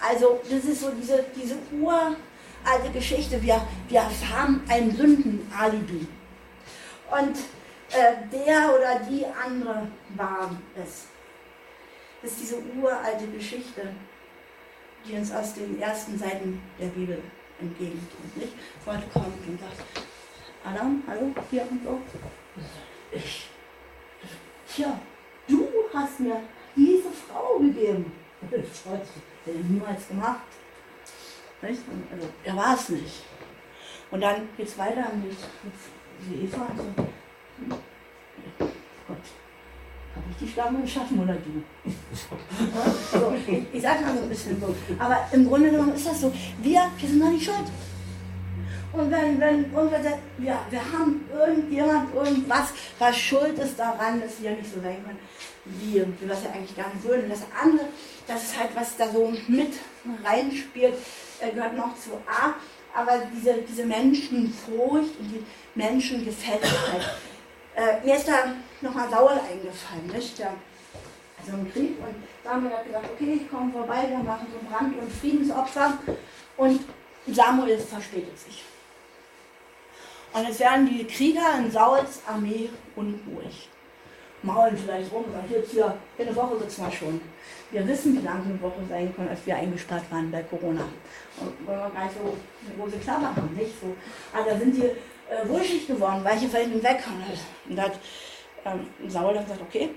Also 0.00 0.40
das 0.50 0.64
ist 0.64 0.80
so 0.80 0.90
diese, 0.90 1.24
diese 1.34 1.56
uralte 1.80 2.90
Geschichte, 2.92 3.40
wir, 3.40 3.66
wir 3.88 4.02
haben 4.02 4.62
ein 4.68 4.94
Sündenalibi. 4.94 6.06
Und 7.10 7.38
äh, 7.92 8.14
der 8.32 8.74
oder 8.74 9.00
die 9.08 9.24
andere 9.26 9.86
war 10.16 10.50
es. 10.74 11.06
Ist 12.22 12.40
diese 12.40 12.62
uralte 12.80 13.26
Geschichte, 13.28 13.88
die 15.04 15.14
uns 15.14 15.32
aus 15.32 15.54
den 15.54 15.80
ersten 15.80 16.16
Seiten 16.16 16.62
der 16.78 16.86
Bibel 16.86 17.22
entgegenkommt. 17.60 18.36
Nicht? 18.36 18.52
Gott 18.84 19.00
kommt 19.12 19.48
und 19.48 19.60
sagt, 19.60 20.06
Adam, 20.64 21.02
hallo, 21.06 21.34
hier 21.50 21.66
und 21.68 21.82
so. 21.82 22.00
Ich, 23.10 23.48
tja, 24.68 24.98
du 25.48 25.68
hast 25.92 26.20
mir 26.20 26.40
diese 26.76 27.10
Frau 27.10 27.58
gegeben. 27.58 28.12
Das 28.50 28.92
hat 28.92 29.06
er 29.46 29.54
niemals 29.54 30.08
gemacht. 30.08 30.40
Nicht? 31.62 31.80
Also, 32.12 32.28
er 32.42 32.56
war 32.56 32.74
es 32.74 32.88
nicht. 32.88 33.22
Und 34.10 34.20
dann 34.20 34.48
geht 34.56 34.66
es 34.66 34.76
weiter 34.76 35.10
mit, 35.14 35.36
mit 35.62 36.42
Eva 36.42 36.66
und 36.66 36.76
so. 36.76 37.78
Gott, 39.06 39.16
habe 40.14 40.26
ich 40.30 40.46
die 40.46 40.52
Schlange 40.52 40.82
geschaffen 40.82 41.20
oder 41.20 41.34
du? 41.34 41.62
so, 43.18 43.32
ich, 43.34 43.62
ich 43.72 43.82
sage 43.82 44.02
mal 44.02 44.16
so 44.16 44.22
ein 44.22 44.28
bisschen 44.28 44.60
so. 44.60 44.74
Aber 44.98 45.26
im 45.32 45.48
Grunde 45.48 45.70
genommen 45.70 45.94
ist 45.94 46.06
das 46.06 46.20
so, 46.20 46.32
wir, 46.62 46.80
wir 46.98 47.08
sind 47.08 47.20
doch 47.20 47.30
nicht 47.30 47.44
schuld. 47.44 47.70
Und 48.92 49.10
wenn, 49.10 49.40
wenn 49.40 49.72
irgendwer 49.72 50.02
sagt, 50.02 50.18
ja, 50.38 50.66
wir 50.68 50.80
haben 50.80 51.24
irgendjemand, 51.34 52.14
irgendwas, 52.14 52.68
was 52.98 53.16
schuld 53.16 53.58
ist 53.58 53.78
daran, 53.78 54.20
dass 54.20 54.42
wir 54.42 54.50
nicht 54.50 54.70
so 54.70 54.80
sein 54.82 55.02
können, 55.02 55.18
wie, 55.64 55.94
wir 55.94 56.30
es 56.30 56.44
ja 56.44 56.50
eigentlich 56.50 56.76
gar 56.76 56.92
nicht 56.92 57.02
würden. 57.04 57.30
Das 57.30 57.40
andere, 57.58 57.86
das 58.26 58.42
ist 58.42 58.58
halt, 58.58 58.70
was 58.74 58.96
da 58.96 59.08
so 59.08 59.32
mit 59.48 59.72
reinspielt, 60.22 60.94
äh, 61.40 61.52
gehört 61.52 61.74
noch 61.74 61.96
zu 61.96 62.10
A. 62.26 62.54
Aber 62.94 63.22
diese, 63.34 63.54
diese 63.66 63.86
Menschenfurcht 63.86 65.18
und 65.18 65.30
die 65.30 65.44
Menschengefälligkeit, 65.74 67.16
äh, 67.74 68.04
mir 68.04 68.16
ist 68.16 68.28
da 68.28 68.54
nochmal 68.82 69.08
Saul 69.10 69.32
eingefallen, 69.32 70.06
nicht? 70.12 70.38
Der, 70.38 70.54
also 71.38 71.58
im 71.58 71.72
Krieg 71.72 71.96
und 71.98 72.14
Samuel 72.44 72.72
hat 72.72 72.86
gesagt, 72.86 73.08
okay, 73.14 73.40
ich 73.42 73.50
komme 73.50 73.72
vorbei, 73.72 74.06
wir 74.08 74.18
machen 74.18 74.46
so 74.52 74.68
Brand- 74.68 74.98
und 74.98 75.12
Friedensopfer 75.12 75.98
und 76.56 76.80
Samuel 77.26 77.78
verspätet 77.78 78.38
sich. 78.38 78.64
Und 80.32 80.48
es 80.48 80.58
werden 80.60 80.88
die 80.88 81.04
Krieger 81.04 81.58
in 81.58 81.70
Sauls 81.70 82.22
Armee 82.26 82.70
unruhig. 82.96 83.68
maulen 84.42 84.76
vielleicht 84.76 85.12
rum, 85.12 85.24
weil 85.32 85.58
jetzt 85.58 85.70
hier 85.70 85.94
in 86.18 86.26
der 86.26 86.36
Woche 86.36 86.58
sitzen 86.58 86.84
wir 86.84 86.92
schon. 86.92 87.20
Wir 87.70 87.86
wissen, 87.86 88.18
wie 88.18 88.24
lange 88.24 88.44
eine 88.44 88.60
Woche 88.60 88.80
sein 88.88 89.14
kann, 89.14 89.28
als 89.28 89.46
wir 89.46 89.56
eingesperrt 89.56 90.04
waren 90.10 90.30
bei 90.30 90.42
Corona. 90.42 90.84
Und 91.40 91.66
wollen 91.66 91.78
wir 91.78 91.90
gar 91.90 92.04
nicht 92.04 92.16
so 92.16 92.36
eine 92.66 92.76
große 92.78 92.98
Klammer 92.98 93.34
haben, 93.34 93.54
nicht 93.54 93.72
so. 93.80 93.94
Aber 94.32 94.50
da 94.50 94.58
sind 94.58 94.76
die 94.76 94.84
äh, 94.84 95.48
wulschig 95.48 95.86
geworden, 95.86 96.20
weil 96.24 96.42
ich 96.42 96.48
fällt 96.48 96.82
weg. 96.82 97.02
Und 97.68 97.76
da 97.76 97.82
hat 97.82 97.98
ähm, 98.64 98.86
Saul 99.08 99.34
dann 99.34 99.44
gesagt, 99.44 99.62
okay, 99.62 99.90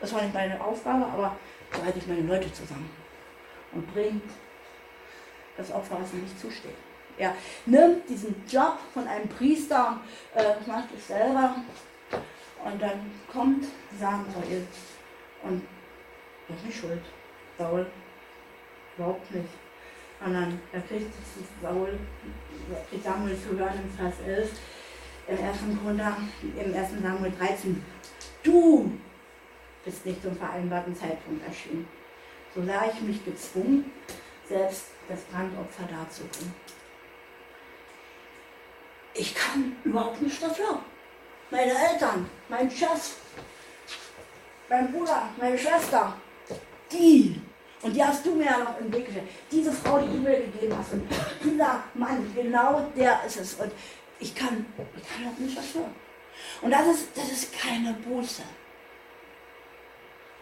das 0.00 0.12
war 0.12 0.22
nicht 0.22 0.34
meine 0.34 0.62
Aufgabe, 0.62 1.06
aber 1.06 1.36
so 1.72 1.84
halte 1.84 1.98
ich 1.98 2.06
meine 2.06 2.22
Leute 2.22 2.52
zusammen 2.52 2.90
und 3.72 3.92
bringt 3.92 4.30
das 5.56 5.72
Opfer, 5.72 5.98
was 6.00 6.12
ihm 6.12 6.22
nicht 6.22 6.38
zusteht. 6.38 6.74
Er 7.18 7.34
nimmt 7.64 8.08
diesen 8.08 8.44
Job 8.46 8.78
von 8.92 9.06
einem 9.08 9.28
Priester, 9.28 10.00
äh, 10.34 10.54
macht 10.66 10.88
es 10.96 11.08
selber 11.08 11.56
und 12.64 12.82
dann 12.82 13.10
kommt 13.32 13.64
Samuel 13.98 14.66
und 15.42 15.62
er 16.48 16.54
ist 16.56 16.66
nicht 16.66 16.78
schuld. 16.78 17.02
Saul 17.58 17.86
überhaupt 18.96 19.30
nicht. 19.34 19.48
Dann 20.20 20.60
er 20.72 20.80
kriegt 20.82 21.12
Saul, 21.62 21.98
kriegt 22.90 23.04
Samuel 23.04 23.36
zu 23.38 23.58
hören 23.58 23.80
im 23.82 23.90
Vers 23.90 24.14
11, 24.26 24.50
im 25.28 25.38
ersten 25.38 25.78
Gründer, 25.82 26.16
im 26.42 26.74
ersten 26.74 27.02
Samuel 27.02 27.32
13. 27.38 27.82
Du 28.42 28.92
bist 29.84 30.06
nicht 30.06 30.22
zum 30.22 30.36
vereinbarten 30.36 30.94
Zeitpunkt 30.94 31.46
erschienen. 31.46 31.88
So 32.54 32.64
sah 32.64 32.86
ich 32.92 33.00
mich 33.00 33.24
gezwungen, 33.24 33.90
selbst 34.48 34.86
das 35.08 35.20
Brandopfer 35.22 35.84
darzubringen. 35.90 36.54
Ich 39.14 39.34
kann 39.34 39.76
überhaupt 39.84 40.20
nicht 40.22 40.42
dafür. 40.42 40.80
Meine 41.50 41.72
Eltern, 41.72 42.28
mein 42.48 42.70
Chef, 42.70 43.16
mein 44.68 44.92
Bruder, 44.92 45.28
meine 45.38 45.56
Schwester, 45.56 46.14
die, 46.92 47.40
und 47.82 47.94
die 47.94 48.02
hast 48.02 48.26
du 48.26 48.34
mir 48.34 48.46
ja 48.46 48.58
noch 48.58 48.78
entwickelt, 48.80 49.22
diese 49.50 49.72
Frau, 49.72 49.98
die 49.98 50.08
du 50.08 50.18
mir 50.18 50.40
gegeben 50.40 50.76
hast, 50.76 50.92
und 50.92 51.08
dieser 51.42 51.84
Mann, 51.94 52.30
genau 52.34 52.90
der 52.96 53.20
ist 53.24 53.40
es. 53.40 53.54
Und 53.54 53.72
ich 54.18 54.34
kann, 54.34 54.66
ich 54.96 55.08
kann 55.08 55.28
auch 55.28 55.38
nicht 55.38 55.56
dafür. 55.56 55.88
Und 56.62 56.70
das 56.70 56.86
ist, 56.86 57.16
das 57.16 57.30
ist 57.30 57.58
keine 57.58 57.92
Buße. 57.94 58.42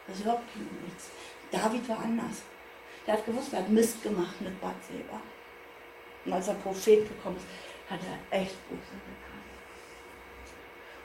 Das 0.07 0.17
ist 0.17 0.23
überhaupt 0.23 0.45
nichts. 0.57 1.11
David 1.51 1.89
war 1.89 1.99
anders. 2.01 2.43
Der 3.07 3.15
hat 3.15 3.27
gewusst, 3.27 3.53
er 3.53 3.61
hat 3.61 3.69
Mist 3.69 4.03
gemacht 4.03 4.41
mit 4.41 4.61
Bathseba. 4.61 5.21
Und 6.25 6.33
als 6.33 6.49
er 6.49 6.55
Prophet 6.55 7.09
bekommt, 7.09 7.41
hat 7.89 8.01
er 8.01 8.39
echt 8.39 8.69
Buße 8.69 8.81
getan. 8.81 9.41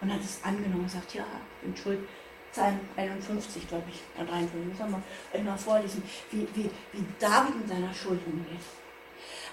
Und 0.01 0.13
hat 0.13 0.21
es 0.21 0.43
angenommen 0.43 0.83
und 0.83 0.91
sagt, 0.91 1.13
ja, 1.13 1.25
ich 1.61 1.67
bin 1.67 1.77
schuld. 1.77 2.07
Psalm 2.51 2.79
51, 2.95 3.67
glaube 3.67 3.83
ich, 3.89 4.01
oder 4.15 4.31
53, 4.31 4.69
muss 4.69 4.79
man 4.79 5.45
mal 5.45 5.57
vorlesen, 5.57 6.01
wie, 6.31 6.47
wie, 6.55 6.69
wie 6.93 7.05
David 7.19 7.57
mit 7.57 7.67
seiner 7.67 7.93
Schuld 7.93 8.19
umgeht. 8.25 8.57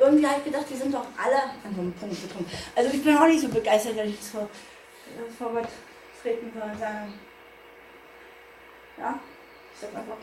irgendwie 0.00 0.26
habe 0.26 0.38
ich 0.38 0.44
gedacht, 0.44 0.66
die 0.70 0.76
sind 0.76 0.94
doch 0.94 1.06
alle 1.16 1.42
an 1.42 1.74
so 1.74 1.80
einem 1.82 1.92
Punkt 1.92 2.20
getrunken. 2.20 2.50
Also 2.74 2.90
ich 2.90 3.04
bin 3.04 3.16
auch 3.16 3.26
nicht 3.26 3.42
so 3.42 3.48
begeistert, 3.48 3.96
wenn 3.96 4.08
ich 4.08 4.14
jetzt 4.14 4.30
vor, 4.30 4.48
vor 5.38 5.52
Gott 5.52 5.68
treten 6.22 6.50
soll 6.52 6.70
und 6.70 6.78
sagen, 6.78 7.12
ja, 8.96 9.18
ich 9.74 9.86
habe 9.86 9.98
einfach 9.98 10.16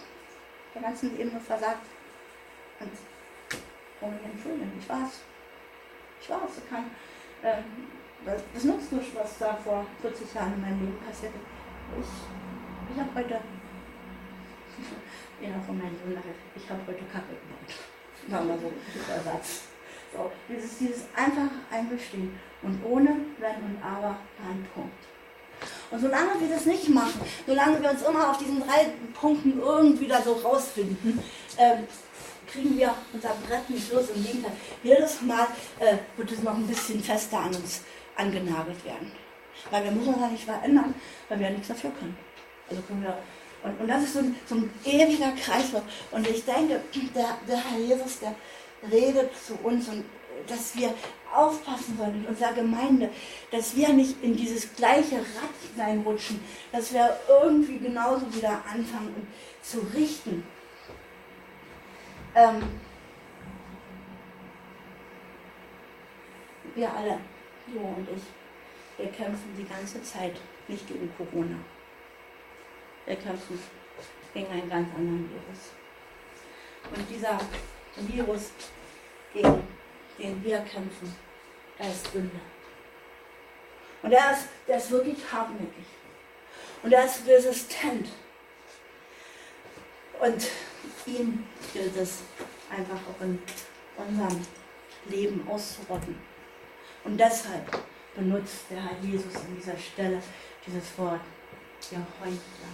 der 0.74 0.82
ganzen 0.82 1.20
Ebene 1.20 1.40
versagt. 1.40 1.86
Und 2.80 2.92
warum 4.00 4.16
mich 4.16 4.26
entschuldigen? 4.26 4.72
Ich 4.80 4.90
war's. 4.90 5.22
Ich 6.22 6.30
war's. 6.30 6.58
Ich 6.58 6.70
kann, 6.70 6.90
ähm, 7.44 7.64
das 8.26 8.64
nutzt 8.64 8.92
nur, 8.92 9.02
was 9.14 9.38
da 9.38 9.56
vor 9.64 9.86
40 10.02 10.34
Jahren 10.34 10.54
in 10.54 10.62
meinem 10.62 10.80
Leben 10.80 10.98
passiert 11.06 11.34
ist. 11.34 11.42
Ich, 12.00 12.94
ich 12.94 13.00
habe 13.00 13.10
heute, 13.16 13.34
ja, 15.42 15.62
von 15.66 15.78
meinem 15.78 15.96
Sohn, 15.98 16.18
ich 16.56 16.70
habe 16.70 16.82
heute 16.88 17.06
Kacke 17.06 17.36
gebaut. 17.40 17.72
Sagen 18.30 18.48
wir 18.50 18.58
so, 18.58 18.74
dieser 18.94 19.24
Satz. 19.24 19.62
So, 20.14 20.32
dieses, 20.50 20.78
dieses 20.78 21.06
einfach 21.16 21.52
eingestehen 21.70 22.40
und 22.62 22.84
ohne 22.86 23.10
Wenn 23.40 23.56
und 23.64 23.84
Aber 23.84 24.18
kein 24.38 24.66
Punkt. 24.74 24.96
Und 25.90 26.00
solange 26.00 26.40
wir 26.40 26.50
das 26.50 26.66
nicht 26.66 26.90
machen, 26.90 27.22
solange 27.46 27.82
wir 27.82 27.90
uns 27.90 28.02
immer 28.04 28.30
auf 28.30 28.38
diesen 28.38 28.60
drei 28.60 28.92
Punkten 29.14 29.60
irgendwie 29.60 30.08
da 30.08 30.22
so 30.22 30.34
rausfinden, 30.34 31.20
ähm, 31.58 31.88
kriegen 32.48 32.78
wir 32.78 32.94
unser 33.14 33.36
Brett 33.48 33.70
nicht 33.70 33.92
los. 33.92 34.06
Im 34.16 34.24
Gegenteil, 34.24 34.52
jedes 34.84 35.22
Mal 35.22 35.48
äh, 35.80 35.98
wird 36.16 36.32
es 36.32 36.42
noch 36.44 36.56
ein 36.56 36.68
bisschen 36.68 37.04
fester 37.04 37.40
an 37.40 37.56
uns 37.56 37.82
angenagelt 38.16 38.84
werden. 38.86 39.12
Weil 39.70 39.84
wir 39.84 39.92
müssen 39.92 40.14
uns 40.14 40.22
ja 40.22 40.28
nicht 40.28 40.46
verändern, 40.46 40.96
weil 41.30 41.40
wir 41.40 41.48
ja 41.48 41.54
nichts 41.54 41.68
dafür 41.68 41.92
können. 41.92 42.18
Also 42.70 42.82
können 42.84 43.04
wir 43.04 43.18
und, 43.64 43.80
und 43.82 43.88
das 43.88 44.04
ist 44.04 44.14
so 44.14 44.20
ein, 44.20 44.36
so 44.48 44.56
ein 44.56 44.70
ewiger 44.86 45.32
Kreislauf. 45.32 45.84
Und 46.12 46.28
ich 46.28 46.46
denke, 46.46 46.82
der, 47.16 47.38
der 47.48 47.58
Herr 47.58 47.80
Jesus, 47.80 48.20
der 48.20 48.36
redet 48.90 49.32
zu 49.36 49.56
uns 49.64 49.88
und 49.90 50.06
dass 50.48 50.76
wir 50.78 50.94
aufpassen 51.34 51.98
sollen 51.98 52.24
in 52.24 52.26
unserer 52.26 52.54
Gemeinde, 52.54 53.10
dass 53.52 53.76
wir 53.76 53.90
nicht 53.90 54.24
in 54.24 54.38
dieses 54.38 54.74
gleiche 54.76 55.18
Rad 55.18 55.54
hineinrutschen, 55.74 56.40
dass 56.72 56.94
wir 56.94 57.18
irgendwie 57.28 57.80
genauso 57.80 58.34
wieder 58.34 58.64
anfangen 58.72 59.28
zu 59.62 59.80
richten. 59.94 60.44
Ähm, 62.38 62.62
wir 66.76 66.94
alle, 66.94 67.20
du 67.66 67.80
und 67.80 68.08
ich, 68.16 68.22
wir 69.00 69.12
kämpfen 69.12 69.56
die 69.58 69.66
ganze 69.66 70.04
Zeit 70.04 70.36
nicht 70.68 70.88
gegen 70.88 71.12
Corona. 71.18 71.58
Wir 73.08 73.16
kämpfen 73.16 73.60
gegen 74.36 74.52
einen 74.52 74.70
ganz 74.70 74.88
anderen 74.96 75.28
Virus. 75.32 75.72
Und 76.96 77.10
dieser 77.10 77.40
Virus, 77.96 78.52
gegen 79.34 79.64
den 80.20 80.44
wir 80.44 80.60
kämpfen, 80.60 81.16
er 81.80 81.90
ist 81.90 82.12
Sünde. 82.12 82.40
Und 84.04 84.12
er 84.12 84.34
ist, 84.34 84.48
der 84.68 84.78
ist 84.78 84.92
wirklich 84.92 85.18
hartnäckig. 85.32 85.86
Und 86.84 86.94
er 86.94 87.04
ist 87.04 87.26
resistent. 87.26 88.10
Und 90.20 90.48
ihn 91.06 91.46
gilt 91.74 91.96
es 91.96 92.20
einfach 92.70 93.00
auch 93.10 93.22
in 93.24 93.40
unserem 93.98 94.42
Leben 95.10 95.48
auszurotten. 95.48 96.16
Und 97.04 97.18
deshalb 97.18 97.66
benutzt 98.16 98.66
der 98.70 98.84
Herr 98.84 98.98
Jesus 99.02 99.36
an 99.36 99.56
dieser 99.58 99.78
Stelle 99.78 100.22
dieses 100.66 100.98
Wort, 100.98 101.22
der 101.92 102.00
Heuchler. 102.20 102.72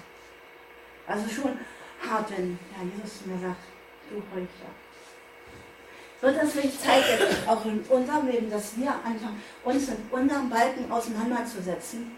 Also 1.06 1.30
schon 1.30 1.60
hart, 2.02 2.32
wenn 2.32 2.58
Herr 2.74 2.86
Jesus 2.86 3.26
mir 3.26 3.40
sagt, 3.40 3.64
du 4.10 4.16
Heuchler. 4.16 4.72
Wird 6.22 6.42
es 6.42 6.56
nicht 6.56 6.82
Zeit 6.82 7.04
jetzt 7.10 7.48
auch 7.48 7.66
in 7.66 7.82
unserem 7.82 8.28
Leben, 8.28 8.50
dass 8.50 8.78
wir 8.78 8.92
anfangen, 8.92 9.42
uns 9.66 9.90
mit 9.90 10.00
unserem 10.10 10.50
Balken 10.50 10.90
auseinanderzusetzen? 10.90 12.18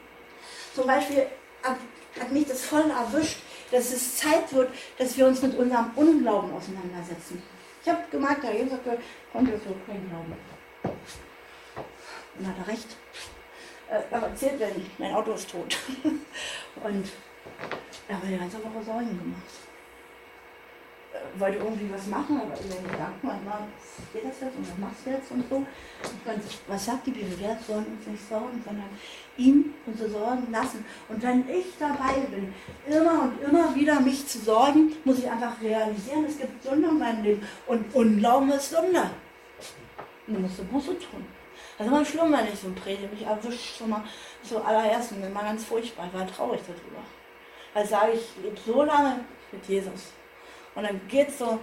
Zum 0.76 0.86
Beispiel 0.86 1.26
hat, 1.66 2.32
mich 2.32 2.48
das 2.48 2.64
voll 2.64 2.90
erwischt, 2.90 3.40
dass 3.72 3.92
es 3.92 4.18
Zeit 4.18 4.54
wird, 4.54 4.70
dass 4.98 5.18
wir 5.18 5.28
uns 5.28 5.42
mit 5.42 5.58
unserem 5.58 5.92
Unglauben 5.96 6.54
auseinandersetzen. 6.54 7.42
Ich 7.82 7.90
habe 7.90 8.02
gemerkt, 8.10 8.44
Herr 8.44 8.54
Jesus 8.54 8.80
jetzt 9.48 9.64
so 9.64 9.76
kein 9.86 10.10
Glauben. 10.10 10.36
Und 12.38 12.48
hat 12.48 12.56
er 12.58 12.68
recht. 12.68 12.88
Äh, 13.90 14.02
er 14.12 14.22
erzählt, 14.24 14.60
wenn 14.60 14.86
mein 14.98 15.14
Auto 15.14 15.34
ist 15.34 15.50
tot. 15.50 15.78
Und 16.84 17.12
er 18.08 18.16
hat 18.16 18.24
mir 18.24 18.32
die 18.32 18.38
ganze 18.38 18.58
Woche 18.58 18.84
Sorgen 18.84 19.10
gemacht. 19.10 19.44
Äh, 21.16 21.40
wollte 21.40 21.58
irgendwie 21.58 21.92
was 21.94 22.08
machen, 22.08 22.42
aber 22.42 22.60
in 22.60 22.70
den 22.70 22.92
Gedanken 22.92 23.28
manchmal, 23.28 23.68
geht 24.12 24.24
das 24.24 24.42
jetzt 24.42 24.58
und 24.58 24.68
was 24.70 24.78
machst 24.78 25.06
du 25.06 25.10
jetzt 25.12 25.32
und 25.32 25.50
so. 25.50 25.56
Und 25.56 25.68
was 26.68 26.86
sagt 26.86 27.08
die 27.08 27.12
Bibel? 27.12 27.40
Wir 27.40 27.58
sollen 27.66 27.86
uns 27.86 28.08
nicht 28.08 28.28
sorgen, 28.28 28.62
sondern 28.66 28.90
ihm 29.38 29.74
unsere 29.86 30.10
Sorgen 30.10 30.52
lassen. 30.52 30.86
Und 31.08 31.22
wenn 31.22 31.50
ich 31.50 31.66
dabei 31.80 32.20
bin, 32.32 32.54
immer 32.88 33.24
und 33.24 33.42
immer 33.44 33.76
wieder 33.76 34.00
mich 34.00 34.28
zu 34.28 34.40
sorgen, 34.40 34.94
muss 35.04 35.20
ich 35.20 35.30
einfach 35.30 35.62
realisieren, 35.62 36.26
es 36.26 36.38
gibt 36.38 36.64
Sünde 36.64 36.90
in 36.90 37.00
meinem 37.00 37.24
Leben. 37.24 37.48
Und 37.68 37.94
Unglauben 37.94 38.52
ist 38.52 38.72
Sünde. 38.72 39.10
Und 40.28 40.34
du 40.34 40.40
musst 40.40 40.60
du 40.60 40.64
Buße 40.64 41.00
tun. 41.00 41.26
Das 41.78 41.88
ist 41.88 41.94
immer 41.94 42.06
schlimm, 42.06 42.32
wenn 42.32 42.48
ich 42.48 42.60
so 42.60 42.72
predige. 42.72 43.08
Mich 43.08 43.26
erwischt 43.26 43.78
schon 43.78 43.90
mal 43.90 44.04
zuallererst 44.44 45.12
und 45.12 45.24
immer 45.24 45.44
ganz 45.44 45.66
furchtbar. 45.66 46.08
Ich 46.08 46.20
war 46.20 46.28
traurig 46.28 46.62
darüber. 46.66 47.04
Weil 47.74 47.86
sage 47.86 48.14
ich, 48.14 48.22
ich 48.38 48.44
lebe 48.44 48.58
so 48.66 48.84
lange 48.84 49.20
mit 49.52 49.66
Jesus. 49.66 50.14
Und 50.76 50.84
dann 50.84 51.02
geht 51.08 51.38
so 51.38 51.60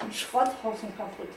ein 0.00 0.12
Schrotthaufen 0.12 0.96
kaputt. 0.96 1.28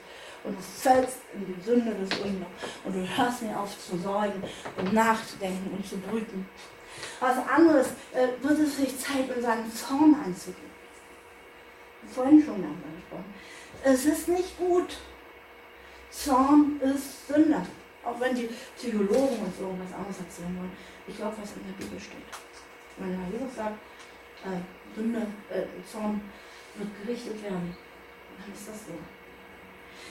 Und 0.43 0.57
du 0.57 0.61
fällst 0.61 1.17
in 1.33 1.45
die 1.45 1.61
Sünde 1.61 1.93
des 1.93 2.17
Unglauks. 2.19 2.63
Und 2.85 2.95
du 2.95 3.17
hörst 3.17 3.41
nicht 3.41 3.55
auf 3.55 3.77
zu 3.77 3.97
sorgen 3.97 4.41
und 4.77 4.93
nachzudenken 4.93 5.71
und 5.75 5.85
zu 5.85 5.97
brüten. 5.97 6.47
Was 7.19 7.37
anderes 7.47 7.87
äh, 8.13 8.27
wird 8.41 8.59
es 8.59 8.77
sich 8.77 8.97
Zeit, 8.97 9.35
unseren 9.35 9.71
Zorn 9.71 10.15
anzugehen. 10.23 10.71
Vorhin 12.07 12.41
schon 12.41 12.61
darüber 12.61 12.95
gesprochen. 12.95 13.33
Es 13.83 14.05
ist 14.05 14.29
nicht 14.29 14.57
gut. 14.57 14.97
Zorn 16.09 16.79
ist 16.81 17.27
Sünde. 17.27 17.61
Auch 18.03 18.19
wenn 18.19 18.35
die 18.35 18.49
Psychologen 18.77 19.39
uns 19.43 19.59
irgendwas 19.59 19.93
anderes 19.93 20.19
erzählen 20.19 20.57
wollen. 20.57 20.71
Ich 21.07 21.17
glaube, 21.17 21.35
was 21.41 21.51
in 21.51 21.63
der 21.67 21.83
Bibel 21.83 21.99
steht. 21.99 22.23
Wenn 22.97 23.19
Jesus 23.31 23.55
sagt, 23.55 23.77
äh, 24.45 24.95
Sünde, 24.95 25.27
äh, 25.49 25.65
Zorn 25.91 26.21
wird 26.79 26.89
gerichtet 27.01 27.41
werden, 27.43 27.75
dann 28.39 28.53
ist 28.53 28.67
das 28.67 28.85
so. 28.85 28.93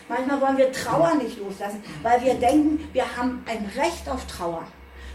Manchmal 0.09 0.41
wollen 0.41 0.57
wir 0.57 0.73
Trauer 0.73 1.15
nicht 1.15 1.39
loslassen, 1.39 1.83
weil 2.03 2.23
wir 2.23 2.35
denken, 2.35 2.89
wir 2.93 3.17
haben 3.17 3.43
ein 3.47 3.71
Recht 3.77 4.09
auf 4.09 4.27
Trauer, 4.27 4.67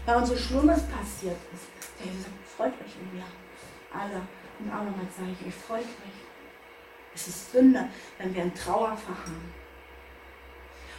weil 0.04 0.16
uns 0.16 0.28
so 0.28 0.36
Schlimmes 0.36 0.82
passiert 0.82 1.36
ist. 1.54 1.66
Der 1.98 2.06
Jesus 2.06 2.24
sagt, 2.24 2.48
freut 2.56 2.72
euch 2.72 2.94
in 3.00 3.16
mir. 3.16 3.24
Alle. 3.92 4.20
Und 4.58 4.70
auch 4.70 4.84
nochmal 4.84 5.06
sage 5.16 5.30
ich, 5.40 5.46
ich 5.46 5.54
freut 5.54 5.80
euch. 5.80 6.20
Es 7.14 7.28
ist 7.28 7.52
Sünde, 7.52 7.88
wenn 8.18 8.34
wir 8.34 8.42
in 8.42 8.54
Trauer 8.54 8.96
verharren 8.96 9.61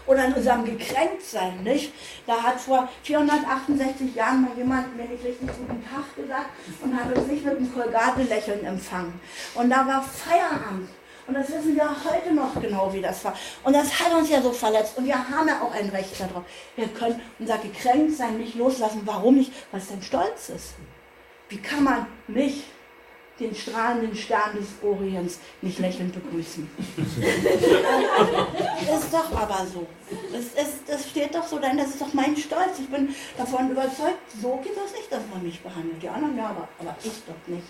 oder 0.05 0.25
in 0.25 0.33
unserem 0.33 0.65
Gekränktsein, 0.65 1.63
nicht? 1.63 1.93
Da 2.27 2.41
hat 2.41 2.59
vor 2.59 2.89
468 3.03 4.15
Jahren 4.15 4.41
mal 4.41 4.51
jemand 4.57 4.95
mir 4.95 5.03
nicht 5.03 5.23
richtig 5.23 5.47
guten 5.47 5.83
Tag 5.83 6.15
gesagt 6.15 6.49
und 6.81 6.95
hat 6.95 7.15
uns 7.15 7.27
nicht 7.27 7.45
mit 7.45 7.57
einem 7.57 7.73
Kolgate-Lächeln 7.73 8.65
empfangen. 8.65 9.19
Und 9.55 9.69
da 9.69 9.87
war 9.87 10.01
Feierabend. 10.01 10.89
Und 11.25 11.35
das 11.35 11.49
wissen 11.49 11.75
wir 11.75 11.89
heute 11.89 12.33
noch 12.33 12.59
genau, 12.59 12.91
wie 12.93 13.01
das 13.01 13.23
war. 13.23 13.33
Und 13.63 13.73
das 13.73 13.97
hat 13.97 14.13
uns 14.13 14.29
ja 14.29 14.41
so 14.41 14.51
verletzt. 14.51 14.97
Und 14.97 15.05
wir 15.05 15.15
haben 15.15 15.47
ja 15.47 15.61
auch 15.61 15.73
ein 15.73 15.87
Recht 15.89 16.19
darauf. 16.19 16.43
Wir 16.75 16.87
können 16.89 17.21
unser 17.39 17.57
Gekränktsein 17.59 18.37
nicht 18.37 18.55
loslassen. 18.55 19.03
Warum 19.05 19.35
nicht? 19.35 19.53
Es 19.71 19.87
denn 19.87 20.01
Stolz 20.01 20.49
ist. 20.49 20.73
Wie 21.47 21.61
kann 21.61 21.83
man 21.83 22.07
mich 22.27 22.65
den 23.39 23.55
strahlenden 23.55 24.15
Stern 24.15 24.55
des 24.55 24.67
Orients 24.83 25.39
nicht 25.61 25.79
lächelnd 25.79 26.13
begrüßen. 26.13 26.69
ist 28.95 29.13
doch 29.13 29.31
aber 29.35 29.65
so. 29.65 29.87
Das, 30.31 30.45
ist, 30.45 30.87
das 30.87 31.09
steht 31.09 31.33
doch 31.33 31.47
so, 31.47 31.57
denn 31.57 31.77
das 31.77 31.89
ist 31.89 32.01
doch 32.01 32.13
mein 32.13 32.37
Stolz. 32.37 32.79
Ich 32.79 32.89
bin 32.89 33.13
davon 33.37 33.71
überzeugt, 33.71 34.19
so 34.39 34.57
geht 34.57 34.77
das 34.77 34.93
nicht, 34.93 35.11
dass 35.11 35.23
man 35.33 35.41
mich 35.43 35.59
behandelt. 35.61 36.01
Die 36.01 36.09
anderen 36.09 36.37
ja, 36.37 36.49
aber, 36.49 36.67
aber 36.79 36.95
ich 37.03 37.23
doch 37.25 37.47
nicht. 37.47 37.63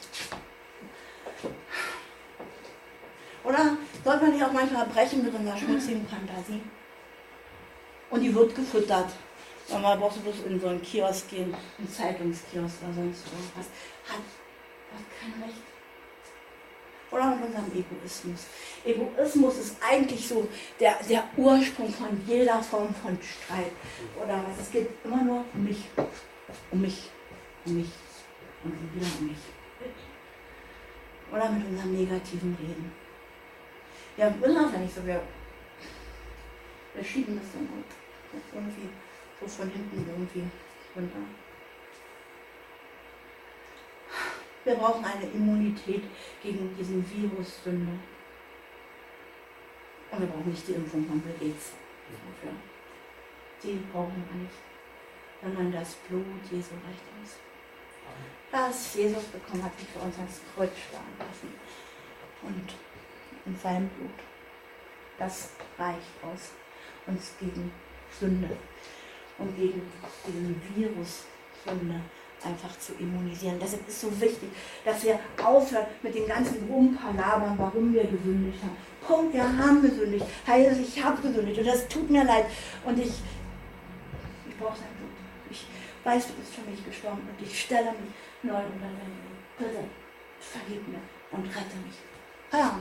Oder 3.43 3.77
sollte 4.03 4.23
man 4.23 4.33
nicht 4.33 4.43
auch 4.43 4.51
manchmal 4.51 4.85
brechen 4.87 5.23
mit 5.23 5.35
einer 5.35 5.57
schmutzigen 5.57 6.07
Fantasie? 6.07 6.61
Und 8.09 8.21
die 8.21 8.33
wird 8.33 8.55
gefüttert. 8.55 9.09
man 9.69 9.99
braucht 9.99 10.23
bloß 10.23 10.35
in 10.47 10.59
so 10.59 10.67
einen 10.67 10.81
Kiosk 10.81 11.29
gehen, 11.29 11.53
einen 11.77 11.89
Zeitungskiosk 11.89 12.75
oder 12.83 12.93
sonst 12.93 13.25
irgendwas. 13.25 13.67
Hat 14.07 14.21
hat 14.93 15.05
kein 15.19 15.43
Recht. 15.43 15.61
Oder 17.11 17.35
mit 17.35 17.45
unserem 17.45 17.71
Egoismus. 17.71 18.45
Egoismus 18.83 19.57
ist 19.59 19.77
eigentlich 19.87 20.27
so 20.27 20.47
der, 20.79 20.95
der 21.07 21.23
Ursprung 21.37 21.93
von 21.93 22.19
jeder 22.25 22.61
Form 22.63 22.93
von 22.95 23.17
Streit. 23.21 23.71
Oder 24.17 24.43
was? 24.47 24.65
Es 24.65 24.71
geht 24.71 24.89
immer 25.03 25.23
nur 25.23 25.45
um 25.53 25.63
mich. 25.63 25.83
Um 26.71 26.81
mich. 26.81 27.09
Um 27.65 27.75
mich. 27.75 27.91
Und 28.63 28.95
wieder 28.95 29.05
um 29.19 29.27
mich. 29.27 29.37
Oder 31.31 31.49
mit 31.51 31.67
unserem 31.67 31.93
negativen 31.93 32.57
Reden. 32.59 32.91
Ja, 34.17 34.27
immer 34.27 34.71
wenn 34.73 34.85
ich 34.85 34.93
so, 34.93 35.05
wir, 35.05 35.21
wir 36.93 37.03
schieben 37.03 37.39
das 37.39 37.51
dann 37.53 37.67
irgendwie 38.53 38.89
so 39.39 39.47
von 39.47 39.69
hinten 39.69 40.05
irgendwie 40.09 40.43
runter. 40.95 41.42
Wir 44.65 44.75
brauchen 44.75 45.03
eine 45.03 45.25
Immunität 45.25 46.03
gegen 46.41 46.75
diesen 46.77 47.03
Virus 47.11 47.63
Sünde. 47.63 47.99
Und 50.11 50.19
wir 50.19 50.27
brauchen 50.27 50.49
nicht 50.49 50.67
die 50.67 50.73
Impfung 50.73 51.05
von 51.05 51.19
Bill 51.19 51.33
Gates 51.33 51.71
dafür. 52.09 52.55
Die 53.63 53.79
brauchen 53.91 54.23
wir 54.29 54.41
nicht. 54.41 54.55
Sondern 55.41 55.71
das 55.71 55.95
Blut 56.07 56.25
Jesu 56.49 56.71
reicht 56.75 57.03
uns. 57.19 57.37
Das 58.51 58.95
Jesus 58.95 59.23
bekommen 59.23 59.63
hat, 59.63 59.77
sich 59.77 59.89
für 59.89 59.99
uns 59.99 60.17
ans 60.17 60.41
Kreuz 60.55 60.71
schlagen 60.77 61.15
lassen. 61.19 61.53
Und 62.43 62.73
in 63.45 63.57
seinem 63.57 63.89
Blut. 63.89 64.11
Das 65.17 65.51
reicht 65.77 66.23
aus 66.23 66.51
uns 67.05 67.33
gegen 67.39 67.71
Sünde 68.19 68.57
und 69.37 69.55
gegen 69.55 69.81
diesen 70.25 70.61
Virus 70.75 71.25
Sünde 71.65 72.01
einfach 72.45 72.77
zu 72.79 72.93
immunisieren. 72.99 73.59
Deshalb 73.59 73.87
ist 73.87 73.95
es 73.95 74.01
so 74.01 74.21
wichtig, 74.21 74.49
dass 74.85 75.03
wir 75.03 75.19
aufhören 75.43 75.85
mit 76.01 76.15
den 76.15 76.27
ganzen 76.27 76.67
Rumpalabern, 76.69 77.57
warum 77.57 77.93
wir 77.93 78.03
gesündigt 78.03 78.61
haben. 78.61 78.77
Punkt, 79.05 79.33
wir 79.33 79.43
haben 79.43 79.81
gesündigt. 79.81 80.25
Heißt, 80.47 80.79
ich 80.79 81.03
habe 81.03 81.21
gesündigt 81.21 81.59
und 81.59 81.67
das 81.67 81.87
tut 81.87 82.09
mir 82.09 82.23
leid. 82.23 82.45
Und 82.85 82.97
ich, 82.99 83.11
ich 84.47 84.57
brauche 84.57 84.77
sein 84.77 84.87
Blut. 84.97 85.11
Ich 85.49 85.65
weiß, 86.03 86.27
du 86.27 86.33
bist 86.33 86.53
für 86.53 86.69
mich 86.69 86.85
gestorben 86.85 87.21
und 87.21 87.45
ich 87.45 87.61
stelle 87.61 87.91
mich 87.91 88.11
neu 88.43 88.55
unter 88.55 88.87
deine 88.87 89.23
Bitte, 89.57 89.83
vergib 90.39 90.87
mir 90.87 90.99
und 91.31 91.45
rette 91.45 91.77
mich. 91.85 91.95
Ja, 92.51 92.79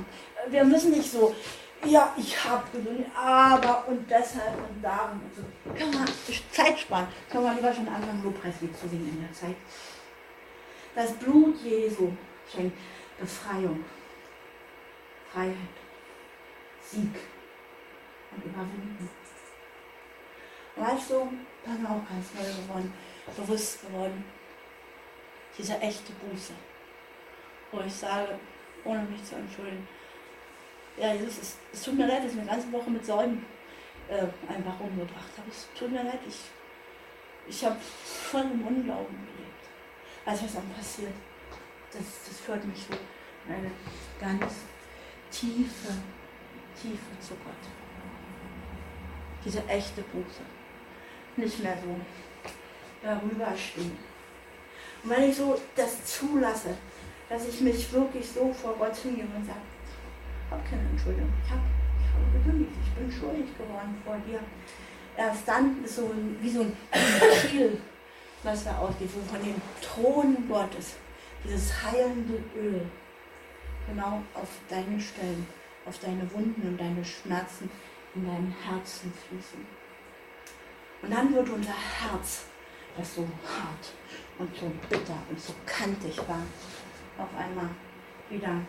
wir 0.48 0.64
müssen 0.64 0.90
nicht 0.90 1.10
so 1.10 1.34
ja, 1.84 2.14
ich 2.16 2.44
habe 2.44 2.64
gesündigt, 2.70 3.10
aber 3.14 3.88
und 3.88 4.08
deshalb 4.08 4.56
und 4.68 4.82
darum 4.82 5.20
und 5.20 5.34
so. 5.34 5.74
Kann 5.74 5.90
man 5.92 6.08
Zeit 6.50 6.78
sparen. 6.78 7.08
Kann 7.30 7.42
man 7.42 7.56
lieber 7.56 7.72
schon 7.72 7.88
anfangen, 7.88 8.22
Lobpreislied 8.22 8.76
zu 8.76 8.88
singen 8.88 9.08
in 9.08 9.22
der 9.22 9.32
Zeit. 9.32 9.56
Das 10.94 11.12
Blut 11.14 11.56
Jesu 11.62 12.12
schenkt 12.50 12.76
Befreiung, 13.18 13.84
Freiheit, 15.32 15.56
Sieg 16.80 17.14
und 18.30 18.44
Überwinden. 18.44 19.08
Weißt 20.76 21.10
du, 21.10 21.14
ist 21.14 21.86
auch 21.86 22.08
ganz 22.08 22.34
neu 22.34 22.62
geworden, 22.62 22.92
bewusst 23.36 23.82
geworden. 23.82 24.24
Diese 25.56 25.78
echte 25.78 26.12
Buße, 26.12 26.52
wo 27.70 27.80
ich 27.80 27.94
sage, 27.94 28.38
ohne 28.84 29.02
mich 29.02 29.22
zu 29.24 29.34
entschuldigen, 29.36 29.86
ja, 30.96 31.14
es, 31.14 31.56
es 31.72 31.82
tut 31.82 31.96
mir 31.96 32.06
leid, 32.06 32.24
dass 32.24 32.32
ich 32.32 32.38
eine 32.38 32.50
ganze 32.50 32.70
Woche 32.72 32.90
mit 32.90 33.04
Säumen 33.04 33.44
äh, 34.08 34.26
einfach 34.52 34.78
umgebracht 34.80 35.32
habe. 35.36 35.50
Es 35.50 35.68
tut 35.78 35.90
mir 35.90 36.02
leid, 36.02 36.20
ich, 36.28 36.38
ich 37.48 37.64
habe 37.64 37.76
voll 37.80 38.42
im 38.42 38.66
Unglauben 38.66 39.16
gelebt. 39.16 39.64
Also 40.24 40.44
was 40.44 40.54
dann 40.54 40.68
passiert, 40.70 41.12
das, 41.92 42.02
das 42.26 42.40
führt 42.40 42.64
mich 42.64 42.84
so 42.88 42.94
in 43.48 43.54
eine 43.54 43.70
ganz 44.20 44.54
tiefe, 45.30 45.92
tiefe 46.80 47.20
zu 47.20 47.34
Gott. 47.34 47.54
Diese 49.44 49.64
echte 49.66 50.02
Buße. 50.02 50.42
nicht 51.36 51.62
mehr 51.62 51.76
so 51.82 51.96
darüber 53.02 53.56
stehen. 53.56 53.98
Und 55.02 55.10
wenn 55.10 55.30
ich 55.30 55.36
so 55.36 55.60
das 55.74 56.04
zulasse, 56.04 56.76
dass 57.28 57.48
ich 57.48 57.60
mich 57.60 57.92
wirklich 57.92 58.28
so 58.28 58.52
vor 58.52 58.74
Gott 58.76 58.94
hingebe 58.96 59.34
und 59.34 59.44
sage, 59.44 59.58
habe 60.52 60.62
keine 60.68 60.88
Entschuldigung, 60.90 61.32
ich 61.44 61.50
habe 61.50 61.62
ich 61.98 62.06
hab 62.12 62.44
gesündigt, 62.44 62.72
ich 62.84 62.92
bin 62.92 63.10
schuldig 63.10 63.56
geworden 63.56 63.96
vor 64.04 64.16
dir. 64.26 64.40
Erst 65.16 65.48
dann 65.48 65.82
ist 65.84 65.96
so 65.96 66.06
ein, 66.06 66.36
wie 66.40 66.50
so 66.50 66.62
ein 66.62 66.76
Ziel, 67.50 67.80
was 68.42 68.64
da 68.64 68.78
ausgeht, 68.78 69.10
so 69.10 69.20
von 69.20 69.42
dem 69.44 69.60
Thron 69.80 70.48
Gottes, 70.48 70.96
dieses 71.44 71.72
heilende 71.82 72.38
Öl, 72.56 72.86
genau 73.86 74.22
auf 74.34 74.48
deine 74.68 75.00
Stellen, 75.00 75.46
auf 75.86 75.98
deine 75.98 76.30
Wunden 76.32 76.62
und 76.62 76.80
deine 76.80 77.04
Schmerzen 77.04 77.70
in 78.14 78.26
deinem 78.26 78.54
Herzen 78.62 79.12
fließen. 79.12 79.66
Und 81.02 81.10
dann 81.12 81.34
wird 81.34 81.48
unser 81.48 81.72
Herz, 81.72 82.44
das 82.96 83.14
so 83.14 83.22
hart 83.22 83.92
und 84.38 84.54
so 84.56 84.70
bitter 84.88 85.16
und 85.28 85.40
so 85.40 85.54
kantig 85.66 86.16
war, 86.28 86.42
auf 87.18 87.30
einmal 87.38 87.70
wieder 88.30 88.60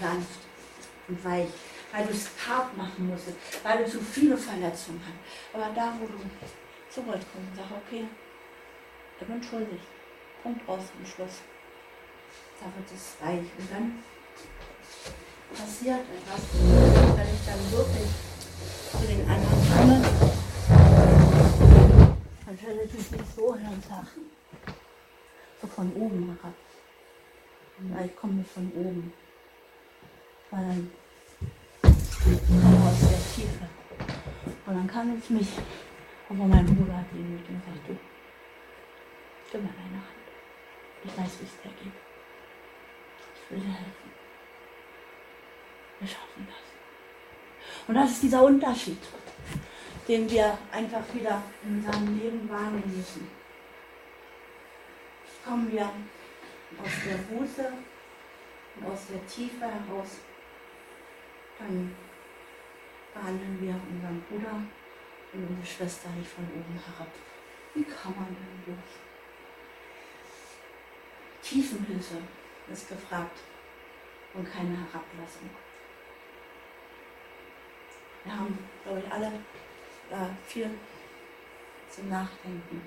sanft 0.00 0.51
und 1.12 1.24
weich, 1.24 1.48
weil 1.92 2.06
du 2.06 2.12
es 2.12 2.28
hart 2.48 2.76
machen 2.76 3.08
musstest, 3.08 3.36
weil 3.62 3.84
du 3.84 3.90
zu 3.90 4.00
viele 4.00 4.36
Verletzungen 4.36 5.00
hast. 5.04 5.54
Aber 5.54 5.72
da, 5.74 5.94
wo 6.00 6.06
du 6.06 6.18
zurückkommst 6.88 7.26
und 7.36 7.56
sagst, 7.56 7.72
okay, 7.86 8.04
ich 9.20 9.26
bin 9.26 9.42
schuldig, 9.42 9.80
Punkt 10.42 10.68
aus 10.68 10.80
am 10.98 11.06
Schluss, 11.06 11.42
da 12.60 12.66
wird 12.76 12.90
es 12.94 13.16
weich. 13.20 13.46
Und 13.58 13.70
dann 13.70 14.02
passiert 15.54 16.00
etwas, 16.00 16.40
wenn 17.16 17.34
ich 17.34 17.44
dann 17.46 17.62
wirklich 17.72 18.10
zu 18.90 19.06
den 19.06 19.28
anderen 19.28 19.62
komme, 19.76 19.96
dann 22.46 22.58
stelle 22.58 22.82
ich 22.84 22.92
mich 22.92 23.10
nicht 23.10 23.36
so 23.36 23.54
hin 23.54 23.68
und 23.68 23.84
sage, 23.84 24.08
so 25.60 25.66
von 25.66 25.92
oben 25.94 26.36
herab. 26.40 26.54
Ich 28.04 28.16
komme 28.16 28.44
von 28.44 28.72
oben. 28.76 29.12
Weil 30.50 30.60
komme 30.60 31.01
aus 32.26 33.00
der 33.00 33.18
Tiefe. 33.34 33.68
Und 34.66 34.74
dann 34.74 34.86
kann 34.86 35.18
ich 35.18 35.30
mich 35.30 35.48
aber 36.32 36.46
mein 36.46 36.64
Bruder 36.64 36.96
hat 36.96 37.12
ihn 37.12 37.34
mit 37.34 37.46
und 37.46 37.62
sagt, 37.62 37.88
du, 37.88 37.96
gib 39.50 39.60
mir 39.60 39.68
deine 39.68 40.00
Hand. 40.00 40.22
Ich 41.04 41.10
weiß, 41.10 41.40
wie 41.40 41.44
es 41.44 41.60
dir 41.60 41.70
geht. 41.82 41.92
Ich 43.34 43.50
will 43.50 43.60
dir 43.60 43.66
helfen. 43.66 44.10
Wir 46.00 46.08
schaffen 46.08 46.48
das. 46.48 47.86
Und 47.86 47.94
das 47.94 48.12
ist 48.12 48.22
dieser 48.22 48.44
Unterschied, 48.44 48.98
den 50.08 50.30
wir 50.30 50.56
einfach 50.72 51.02
wieder 51.12 51.42
in 51.64 51.82
seinem 51.82 52.18
Leben 52.18 52.48
wahrnehmen 52.48 52.96
müssen. 52.96 53.28
Kommen 55.44 55.70
wir 55.70 55.84
aus 55.84 56.92
der 57.04 57.16
Buße 57.34 57.72
und 58.76 58.86
aus 58.86 59.00
der 59.10 59.26
Tiefe 59.26 59.66
heraus, 59.66 60.16
dann 61.58 61.94
behandeln 63.14 63.60
wir 63.60 63.74
unseren 63.74 64.22
Bruder 64.28 64.62
und 65.32 65.48
unsere 65.48 65.66
Schwester 65.66 66.08
nicht 66.10 66.30
von 66.30 66.44
oben 66.44 66.80
herab. 66.84 67.08
Wie 67.74 67.84
kann 67.84 68.14
man 68.14 68.26
denn 68.26 68.74
durch? 68.74 68.78
Tiefenhilfe 71.42 72.18
ist 72.70 72.88
gefragt 72.88 73.38
und 74.34 74.50
keine 74.50 74.76
Herablassung. 74.76 75.50
Wir 78.24 78.38
haben, 78.38 78.58
glaube 78.84 79.02
ich, 79.04 79.12
alle 79.12 79.26
äh, 79.26 80.46
viel 80.46 80.70
zum 81.90 82.08
Nachdenken. 82.08 82.86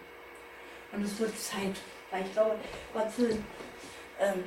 Und 0.91 1.03
es 1.03 1.19
wird 1.19 1.37
Zeit, 1.37 1.75
weil 2.09 2.25
ich 2.25 2.31
glaube, 2.31 2.57
Gott 2.93 3.17
will, 3.17 3.43
ähm, 4.19 4.43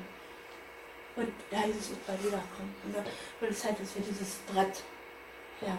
und 1.18 1.32
der 1.50 1.58
Heilige 1.58 1.78
Geist 1.78 2.06
bei 2.06 2.12
wiederkommen. 2.18 2.74
Und 2.84 2.96
da 2.96 3.04
wird 3.40 3.52
es 3.52 3.60
Zeit, 3.60 3.78
dass 3.80 3.94
wir 3.96 4.02
dieses 4.02 4.36
Brett 4.52 4.82
ja, 5.60 5.78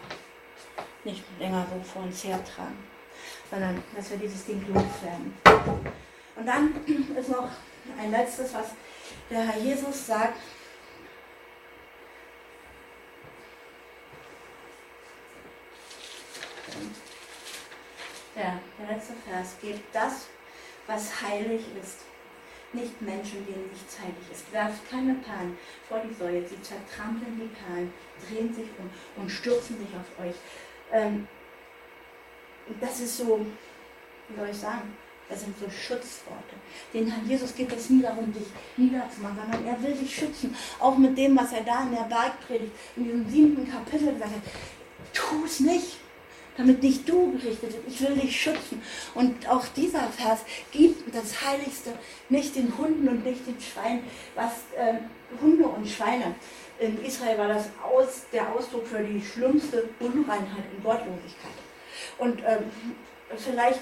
nicht 1.04 1.24
länger 1.40 1.66
so 1.72 1.82
vor 1.84 2.04
uns 2.04 2.24
hertragen, 2.24 2.78
sondern 3.50 3.84
dass 3.96 4.10
wir 4.10 4.18
dieses 4.18 4.46
Ding 4.46 4.66
loswerden. 4.68 5.34
Und 6.36 6.46
dann 6.46 6.74
ist 7.18 7.30
noch 7.30 7.50
ein 7.98 8.12
letztes, 8.12 8.54
was 8.54 8.68
der 9.30 9.48
Herr 9.48 9.60
Jesus 9.60 10.08
sagt. 10.08 10.40
Ja, 18.36 18.60
der 18.80 18.96
letzte 18.96 19.14
Vers. 19.28 19.56
Gebt 19.62 19.94
das, 19.94 20.28
was 20.88 21.22
heilig 21.22 21.66
ist, 21.82 22.00
nicht 22.74 23.01
Menschen, 23.01 23.45
denen 23.45 23.70
nichts 23.72 23.99
heilig 23.99 24.26
ist. 24.32 24.51
Werft 24.51 24.89
keine 24.89 25.15
Perlen 25.15 25.57
vor 25.88 25.99
die 25.99 26.13
Säule, 26.13 26.47
sie 26.47 26.61
zertrampeln 26.61 27.39
die 27.39 27.55
Perlen, 27.55 27.91
drehen 28.28 28.53
sich 28.53 28.67
um 28.78 28.89
und 29.22 29.30
stürzen 29.30 29.78
sich 29.78 29.89
auf 29.95 30.26
euch. 30.26 30.36
Ähm, 30.91 31.28
das 32.80 32.99
ist 32.99 33.17
so, 33.17 33.45
wie 34.28 34.36
soll 34.36 34.49
ich 34.49 34.57
sagen, 34.57 34.93
das 35.28 35.41
sind 35.41 35.57
so 35.59 35.70
Schutzworte. 35.70 36.55
Den 36.93 37.07
Herrn 37.07 37.28
Jesus 37.28 37.53
geht 37.53 37.72
es 37.72 37.89
nie 37.89 38.01
darum, 38.01 38.34
dich 38.34 38.47
niederzumachen, 38.78 39.38
sondern 39.38 39.65
er 39.65 39.82
will 39.84 39.93
dich 39.93 40.15
schützen. 40.15 40.55
Auch 40.80 40.97
mit 40.97 41.15
dem, 41.17 41.38
was 41.38 41.53
er 41.53 41.61
da 41.61 41.84
in 41.84 41.91
der 41.91 42.03
Bergpredigt, 42.03 42.72
in 42.95 43.03
diesem 43.03 43.30
siebten 43.30 43.72
Kapitel 43.72 44.20
hat. 44.20 44.32
Tu 45.13 45.45
es 45.45 45.59
nicht, 45.59 45.99
damit 46.60 46.84
nicht 46.84 47.07
du 47.07 47.32
gerichtet 47.32 47.74
wird. 47.74 47.84
Ich 47.88 48.01
will 48.01 48.16
dich 48.16 48.39
schützen. 48.39 48.82
Und 49.16 49.47
auch 49.47 49.66
dieser 49.70 50.03
Vers 50.10 50.41
gibt 50.72 51.16
das 51.16 51.45
Heiligste 51.45 51.93
nicht 52.28 52.55
den 52.55 52.78
Hunden 52.78 53.07
und 53.07 53.26
nicht 53.26 53.47
den 53.47 53.55
Schweinen, 53.60 54.03
was 54.36 54.51
äh, 54.78 54.95
Hunde 55.41 55.66
und 55.66 55.88
Schweine. 55.88 56.36
In 56.80 57.03
Israel 57.03 57.38
war 57.38 57.47
das 57.47 57.70
aus, 57.82 58.26
der 58.34 58.53
Ausdruck 58.53 58.88
für 58.88 58.99
die 58.99 59.22
schlimmste 59.22 59.89
Unreinheit 59.99 60.66
und 60.76 60.84
Gottlosigkeit. 60.84 61.57
Und 62.18 62.39
ähm, 62.39 62.66
vielleicht 63.38 63.82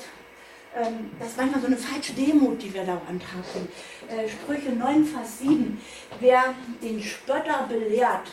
ähm, 0.76 1.12
das 1.18 1.30
ist 1.30 1.38
manchmal 1.38 1.62
so 1.62 1.68
eine 1.68 1.78
falsche 1.78 2.14
Demut, 2.14 2.62
die 2.62 2.74
wir 2.74 2.84
da 2.84 3.02
an 3.10 3.20
Tag 3.20 3.52
bringen. 3.52 3.70
Äh, 4.10 4.30
Sprüche 4.30 4.72
9, 4.72 5.06
Vers 5.06 5.40
7. 5.40 5.82
Wer 6.20 6.54
den 6.82 7.02
Spötter 7.02 7.66
belehrt, 7.68 8.32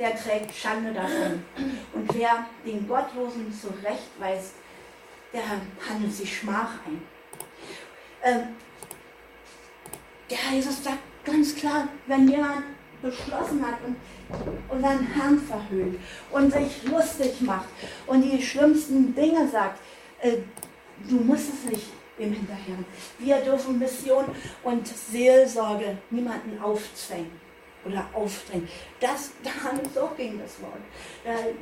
der 0.00 0.16
trägt 0.16 0.56
Schande 0.56 0.92
davon. 0.92 1.44
Und 1.92 2.14
wer 2.14 2.46
den 2.64 2.88
Gottlosen 2.88 3.52
zurechtweist, 3.52 4.54
der 5.32 5.42
handelt 5.88 6.12
sich 6.12 6.38
Schmach 6.38 6.70
ein. 6.86 7.02
Ähm, 8.24 8.42
der 10.28 10.38
Jesus 10.52 10.82
sagt 10.82 10.98
ganz 11.24 11.54
klar, 11.54 11.88
wenn 12.06 12.28
jemand 12.28 12.64
beschlossen 13.02 13.64
hat 13.64 13.76
und 13.86 13.96
unseren 14.68 15.06
Herrn 15.06 15.38
verhöhnt 15.38 15.98
und 16.30 16.52
sich 16.52 16.82
lustig 16.84 17.40
macht 17.40 17.68
und 18.06 18.22
die 18.22 18.42
schlimmsten 18.42 19.14
Dinge 19.14 19.48
sagt, 19.48 19.80
äh, 20.20 20.38
du 21.08 21.16
musst 21.16 21.48
es 21.52 21.70
nicht 21.70 21.86
im 22.18 22.32
Hinterher. 22.32 22.76
Wir 23.18 23.36
dürfen 23.36 23.78
Mission 23.78 24.24
und 24.62 24.86
Seelsorge 24.86 25.98
niemanden 26.10 26.60
aufzwängen 26.60 27.39
oder 27.84 28.08
aufdrängen. 28.12 28.68
Das, 29.00 29.30
daran 29.42 29.80
so 29.94 30.10
ging 30.16 30.38
das 30.38 30.60
Wort. 30.62 30.80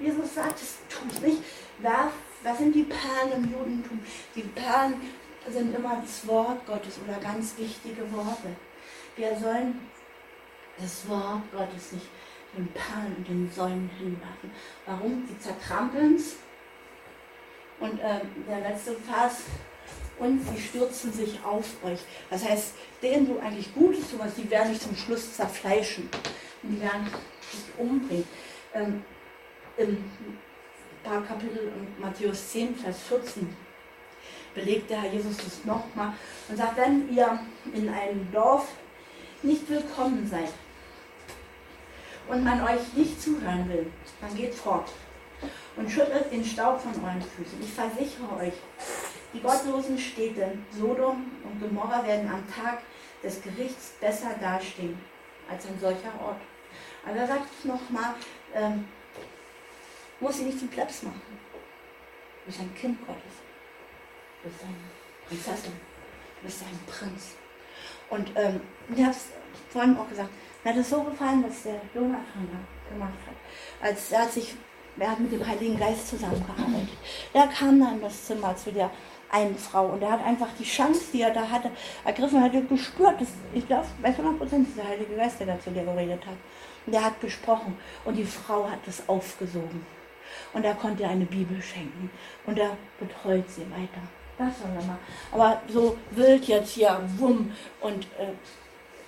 Jesus 0.01 0.35
sagt, 0.35 0.61
es 0.61 0.79
tut 0.89 1.23
nicht. 1.23 1.43
Werf, 1.81 2.13
was 2.43 2.59
sind 2.59 2.75
die 2.75 2.85
Perlen 2.85 3.45
im 3.45 3.53
Judentum? 3.53 4.01
Die 4.35 4.43
Perlen 4.43 5.01
sind 5.49 5.75
immer 5.75 6.01
das 6.01 6.27
Wort 6.27 6.67
Gottes 6.67 6.99
oder 7.07 7.19
ganz 7.19 7.57
wichtige 7.57 8.11
Worte. 8.13 8.49
Wir 9.17 9.37
sollen 9.39 9.79
das 10.79 11.09
Wort 11.09 11.43
Gottes 11.53 11.93
nicht 11.93 12.07
den 12.57 12.69
Perlen 12.69 13.15
und 13.17 13.29
den 13.29 13.51
Säulen 13.51 13.91
hinwerfen. 13.99 14.51
Warum? 14.87 15.27
Sie 15.29 15.39
zertrampeln 15.39 16.17
es 16.17 16.37
und 17.81 18.01
äh, 18.01 18.21
der 18.49 18.61
letzte 18.61 18.95
Vers, 18.95 19.43
und 20.19 20.41
sie 20.49 20.61
stürzen 20.61 21.13
sich 21.13 21.39
auf 21.45 21.65
euch. 21.85 22.01
Das 22.31 22.45
heißt, 22.45 22.75
denen 23.03 23.27
du 23.27 23.39
eigentlich 23.39 23.75
Gutes 23.75 24.11
tust, 24.11 24.37
die 24.37 24.51
werden 24.51 24.73
dich 24.73 24.81
zum 24.81 24.97
Schluss 24.97 25.35
zerfleischen. 25.35 26.09
Und 26.63 26.77
die 26.77 26.81
werden 26.81 27.07
dich 27.53 27.79
umbringen. 27.79 28.29
Ähm, 28.75 29.03
Im 29.77 30.05
paar 31.09 31.23
Kapitel 31.23 31.73
in 31.75 32.03
Matthäus 32.03 32.51
10, 32.51 32.77
Vers 32.77 32.99
14 33.09 33.57
belegt 34.55 34.91
der 34.91 35.03
Herr 35.03 35.13
Jesus 35.13 35.37
das 35.37 35.65
nochmal 35.65 36.13
und 36.49 36.57
sagt, 36.57 36.77
wenn 36.77 37.15
ihr 37.15 37.39
in 37.73 37.89
einem 37.89 38.31
Dorf 38.33 38.67
nicht 39.43 39.69
willkommen 39.71 40.27
seid 40.29 40.51
und 42.29 42.45
man 42.45 42.63
euch 42.65 42.93
nicht 42.95 43.23
zuhören 43.23 43.69
will, 43.69 43.87
dann 44.21 44.37
geht 44.37 44.55
fort 44.55 44.91
und 45.77 45.91
schüttelt 45.91 46.33
den 46.33 46.45
Staub 46.45 46.81
von 46.81 46.93
euren 47.05 47.23
Füßen. 47.23 47.61
Ich 47.63 47.73
versichere 47.73 48.37
euch, 48.37 48.55
die 49.33 49.41
gottlosen 49.41 49.99
Städte 49.99 50.59
Sodom 50.71 51.31
und 51.45 51.61
Gomorra 51.61 52.07
werden 52.07 52.31
am 52.31 52.45
Tag 52.53 52.81
des 53.23 53.43
Gerichts 53.43 53.93
besser 54.01 54.31
dastehen 54.41 54.99
als 55.51 55.67
ein 55.67 55.79
solcher 55.81 56.13
Ort. 56.21 56.41
Aber 57.07 57.17
er 57.17 57.27
sagt 57.27 57.65
nochmal, 57.65 58.15
ähm, 58.55 58.87
muss 60.21 60.39
sie 60.39 60.45
nicht 60.45 60.59
zum 60.59 60.69
Plebs 60.69 61.03
machen. 61.03 61.23
Du 61.29 62.47
bist 62.47 62.61
ein 62.61 62.75
Kind 62.75 63.07
Gottes. 63.07 63.23
du 64.43 64.49
bist 64.49 64.63
eine 64.63 64.75
Prinzessin, 65.27 65.73
du 66.41 66.47
bist 66.47 66.63
ein 66.63 66.79
Prinz. 66.87 67.35
Und 68.11 68.31
ähm, 68.37 68.61
ich 68.95 69.03
habe 69.03 69.11
es 69.11 69.27
vorhin 69.71 69.97
auch 69.97 70.09
gesagt, 70.09 70.31
mir 70.65 70.71
hat 70.71 70.79
es 70.79 70.91
so 70.91 71.03
gefallen, 71.03 71.45
was 71.47 71.63
der 71.63 71.81
Jonathan 71.95 72.49
da 72.51 72.93
gemacht 72.93 73.19
hat. 73.27 73.87
Als 73.87 74.11
er 74.11 74.23
hat 74.23 74.33
sich, 74.33 74.55
er 74.99 75.11
hat 75.11 75.21
mit 75.21 75.33
dem 75.33 75.47
Heiligen 75.47 75.79
Geist 75.79 76.09
zusammengearbeitet. 76.09 76.97
Er 77.33 77.47
kam 77.49 77.79
dann 77.81 77.95
in 77.95 78.01
das 78.01 78.25
Zimmer 78.25 78.57
zu 78.57 78.73
der 78.73 78.91
einen 79.31 79.57
Frau 79.57 79.87
und 79.87 80.03
er 80.03 80.13
hat 80.13 80.25
einfach 80.25 80.49
die 80.59 80.65
Chance, 80.65 81.07
die 81.13 81.23
er 81.23 81.31
da 81.31 81.49
hatte, 81.49 81.71
ergriffen, 82.05 82.43
hat 82.43 82.53
gespürt, 82.69 83.21
dass, 83.21 83.29
ich 83.53 83.67
glaube, 83.67 83.87
bei 84.01 84.09
100 84.09 84.39
Prozent 84.39 84.69
ist 84.69 84.79
der 84.79 84.89
Heilige 84.89 85.17
Geist, 85.17 85.41
der 85.41 85.49
da 85.49 85.61
zu 85.61 85.71
dir 85.71 85.85
geredet 85.85 86.25
hat. 86.25 86.37
Und 86.87 86.95
er 86.95 87.05
hat 87.05 87.21
gesprochen 87.21 87.77
und 88.05 88.15
die 88.15 88.25
Frau 88.25 88.69
hat 88.69 88.81
das 88.87 89.07
aufgesogen. 89.09 89.85
Und 90.53 90.65
er 90.65 90.75
konnte 90.75 91.07
eine 91.07 91.27
Bibel 91.27 91.61
schenken 91.61 92.11
und 92.47 92.59
er 92.59 92.77
betreut 92.99 93.49
sie 93.51 93.71
weiter. 93.71 94.01
Das 94.39 94.59
soll 94.61 94.71
er 94.75 94.87
mal. 94.87 94.99
Aber 95.33 95.61
so 95.69 95.99
wild 96.13 96.45
jetzt 96.47 96.71
hier, 96.71 97.01
wumm. 97.17 97.53
Und 97.81 98.05
äh, 98.19 98.33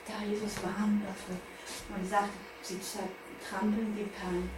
da 0.06 0.26
Jesus 0.28 0.62
warnt 0.62 1.02
dafür. 1.06 1.36
Man 1.88 2.04
sagt, 2.06 2.30
sie 2.62 2.78
trampeln 3.48 3.96
die 3.96 4.04
Perlen, 4.04 4.50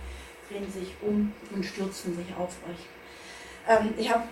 drehen 0.49 0.71
sich 0.71 0.95
um 1.03 1.33
und 1.55 1.65
stürzen 1.65 2.17
sich 2.17 2.35
auf 2.37 2.57
euch. 2.69 2.87
Ähm, 3.69 3.95
ich 3.97 4.13
habe, 4.13 4.25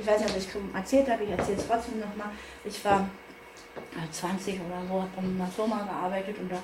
ich 0.00 0.06
weiß 0.06 0.20
nicht, 0.20 0.30
ob 0.30 0.36
ich 0.36 0.48
es 0.48 0.74
erzählt 0.74 1.10
habe, 1.10 1.24
ich 1.24 1.30
erzähle 1.30 1.58
es 1.58 1.66
trotzdem 1.66 2.00
nochmal. 2.00 2.30
Ich 2.64 2.84
war 2.84 3.08
20 4.10 4.54
äh, 4.54 4.58
oder 4.60 4.86
so, 4.86 5.02
habe 5.02 5.26
in 5.26 5.40
einer 5.40 5.50
Firma 5.50 5.82
gearbeitet 5.82 6.36
unter 6.40 6.62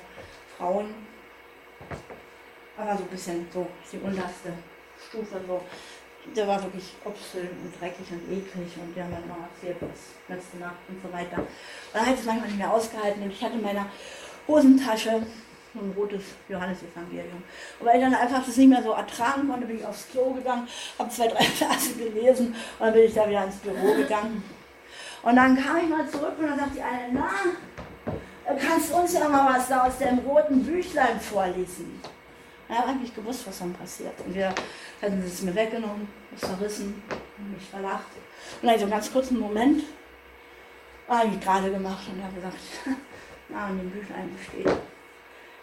Frauen. 0.57 0.93
Aber 2.77 2.97
so 2.97 3.03
ein 3.03 3.09
bisschen 3.09 3.47
so 3.53 3.67
die 3.91 3.97
unterste 3.97 4.51
Stufe 5.07 5.39
so 5.47 5.61
der 6.33 6.47
war 6.47 6.61
wirklich 6.63 6.93
obszön 7.03 7.49
und 7.49 7.79
dreckig 7.79 8.07
und 8.11 8.31
eklig 8.31 8.73
und 8.81 8.95
die 8.95 9.01
haben 9.01 9.11
dann 9.11 9.27
noch 9.27 9.37
erzählt, 9.43 9.77
was 9.81 10.15
letzte 10.27 10.57
Nacht 10.57 10.77
und 10.87 11.01
so 11.01 11.11
weiter. 11.11 11.37
Und 11.37 11.47
dann 11.93 12.13
ich 12.13 12.19
es 12.19 12.25
manchmal 12.25 12.47
nicht 12.47 12.57
mehr 12.57 12.73
ausgehalten 12.73 13.23
und 13.23 13.31
ich 13.31 13.43
hatte 13.43 13.55
in 13.55 13.61
meiner 13.61 13.85
Hosentasche 14.47 15.25
so 15.75 15.85
ein 15.85 15.93
rotes 15.95 16.23
Johannesevangelium. 16.49 17.43
Und 17.79 17.85
weil 17.85 17.97
ich 17.97 18.03
dann 18.03 18.15
einfach 18.15 18.45
das 18.45 18.57
nicht 18.57 18.69
mehr 18.69 18.81
so 18.81 18.91
ertragen 18.91 19.47
konnte, 19.47 19.67
bin 19.67 19.79
ich 19.79 19.85
aufs 19.85 20.07
Klo 20.09 20.31
gegangen, 20.31 20.67
habe 20.97 21.09
zwei, 21.09 21.27
drei 21.27 21.43
Verse 21.43 21.93
gelesen 21.93 22.47
und 22.47 22.85
dann 22.85 22.93
bin 22.93 23.03
ich 23.03 23.13
da 23.13 23.27
wieder 23.27 23.43
ins 23.43 23.57
Büro 23.57 23.93
gegangen. 23.95 24.43
Und 25.23 25.35
dann 25.35 25.55
kam 25.55 25.77
ich 25.77 25.89
mal 25.89 26.07
zurück 26.07 26.33
und 26.37 26.47
dann 26.47 26.59
sagt 26.59 26.75
die 26.75 26.81
eine, 26.81 27.13
na, 27.13 27.29
kannst 28.57 28.93
uns 28.93 29.13
ja 29.13 29.27
mal 29.27 29.55
was 29.55 29.67
da 29.67 29.85
aus 29.85 29.97
dem 29.97 30.19
roten 30.19 30.63
Büchlein 30.63 31.19
vorlesen. 31.19 31.99
Er 32.67 32.79
hat 32.79 32.87
eigentlich 32.87 33.13
gewusst, 33.13 33.45
was 33.47 33.59
dann 33.59 33.73
passiert. 33.73 34.13
Und 34.25 34.33
wir 34.33 34.53
hätten 34.99 35.23
es 35.25 35.41
mir 35.41 35.53
weggenommen, 35.53 36.07
es 36.35 36.47
verrissen, 36.47 37.03
mich 37.37 37.69
verlacht. 37.69 38.05
Und 38.61 38.67
dann 38.67 38.77
so 38.77 38.83
einen 38.83 38.91
ganz 38.91 39.11
kurzen 39.11 39.39
Moment 39.39 39.83
habe 41.07 41.27
ich 41.27 41.39
gerade 41.39 41.71
gemacht 41.71 42.07
und 42.11 42.23
habe 42.23 42.33
gesagt, 42.35 42.57
na, 43.49 43.69
in 43.69 43.77
dem 43.77 43.91
Büchlein 43.91 44.29
steht, 44.49 44.67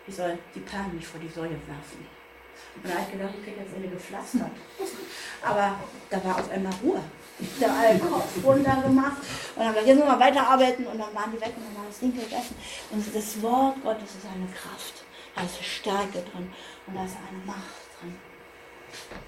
ich 0.06 0.14
soll 0.14 0.38
die 0.54 0.60
Perlen 0.60 0.94
nicht 0.96 1.06
vor 1.06 1.20
die 1.20 1.28
Säule 1.28 1.50
werfen. 1.50 2.06
Und 2.74 2.84
da 2.84 2.94
habe 2.94 3.02
ich 3.02 3.12
gedacht, 3.12 3.34
ich 3.38 3.44
kriege 3.44 3.60
jetzt 3.60 3.74
eine 3.74 3.88
gepflastert. 3.88 4.50
Aber 5.42 5.78
da 6.10 6.24
war 6.24 6.38
auf 6.38 6.50
einmal 6.50 6.72
Ruhe. 6.82 7.02
Habe 7.60 7.72
alle 7.72 7.98
Kopf 7.98 8.44
runter 8.44 8.82
gemacht 8.82 9.16
und 9.56 9.64
dann 9.64 9.76
ich 9.76 9.86
jetzt 9.86 9.98
nochmal 9.98 10.20
weiterarbeiten 10.20 10.86
und 10.86 10.98
dann 10.98 11.14
waren 11.14 11.32
die 11.32 11.40
weg 11.40 11.52
und 11.56 11.64
dann 11.64 11.76
war 11.76 11.88
das 11.88 11.98
Ding 11.98 12.14
gegessen. 12.14 12.56
Und 12.90 13.14
das 13.14 13.42
Wort 13.42 13.82
Gottes 13.82 14.10
ist 14.14 14.26
eine 14.26 14.46
Kraft. 14.46 15.04
Da 15.34 15.42
ist 15.42 15.64
Stärke 15.64 16.22
drin 16.30 16.52
und 16.86 16.94
da 16.94 17.04
ist 17.04 17.16
eine 17.16 17.44
Macht 17.44 18.00
drin. 18.00 18.16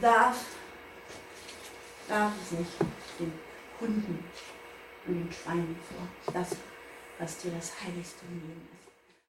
Darf, 0.00 0.36
darf 2.08 2.32
es 2.44 2.58
nicht 2.58 2.72
den 3.18 3.32
Hunden 3.80 4.24
und 5.06 5.14
den 5.14 5.32
Schweinen 5.32 5.76
vor. 5.88 6.32
Das, 6.32 6.50
was 7.18 7.38
dir 7.38 7.52
das 7.52 7.72
Heiligste 7.82 8.26
Leben 8.26 8.73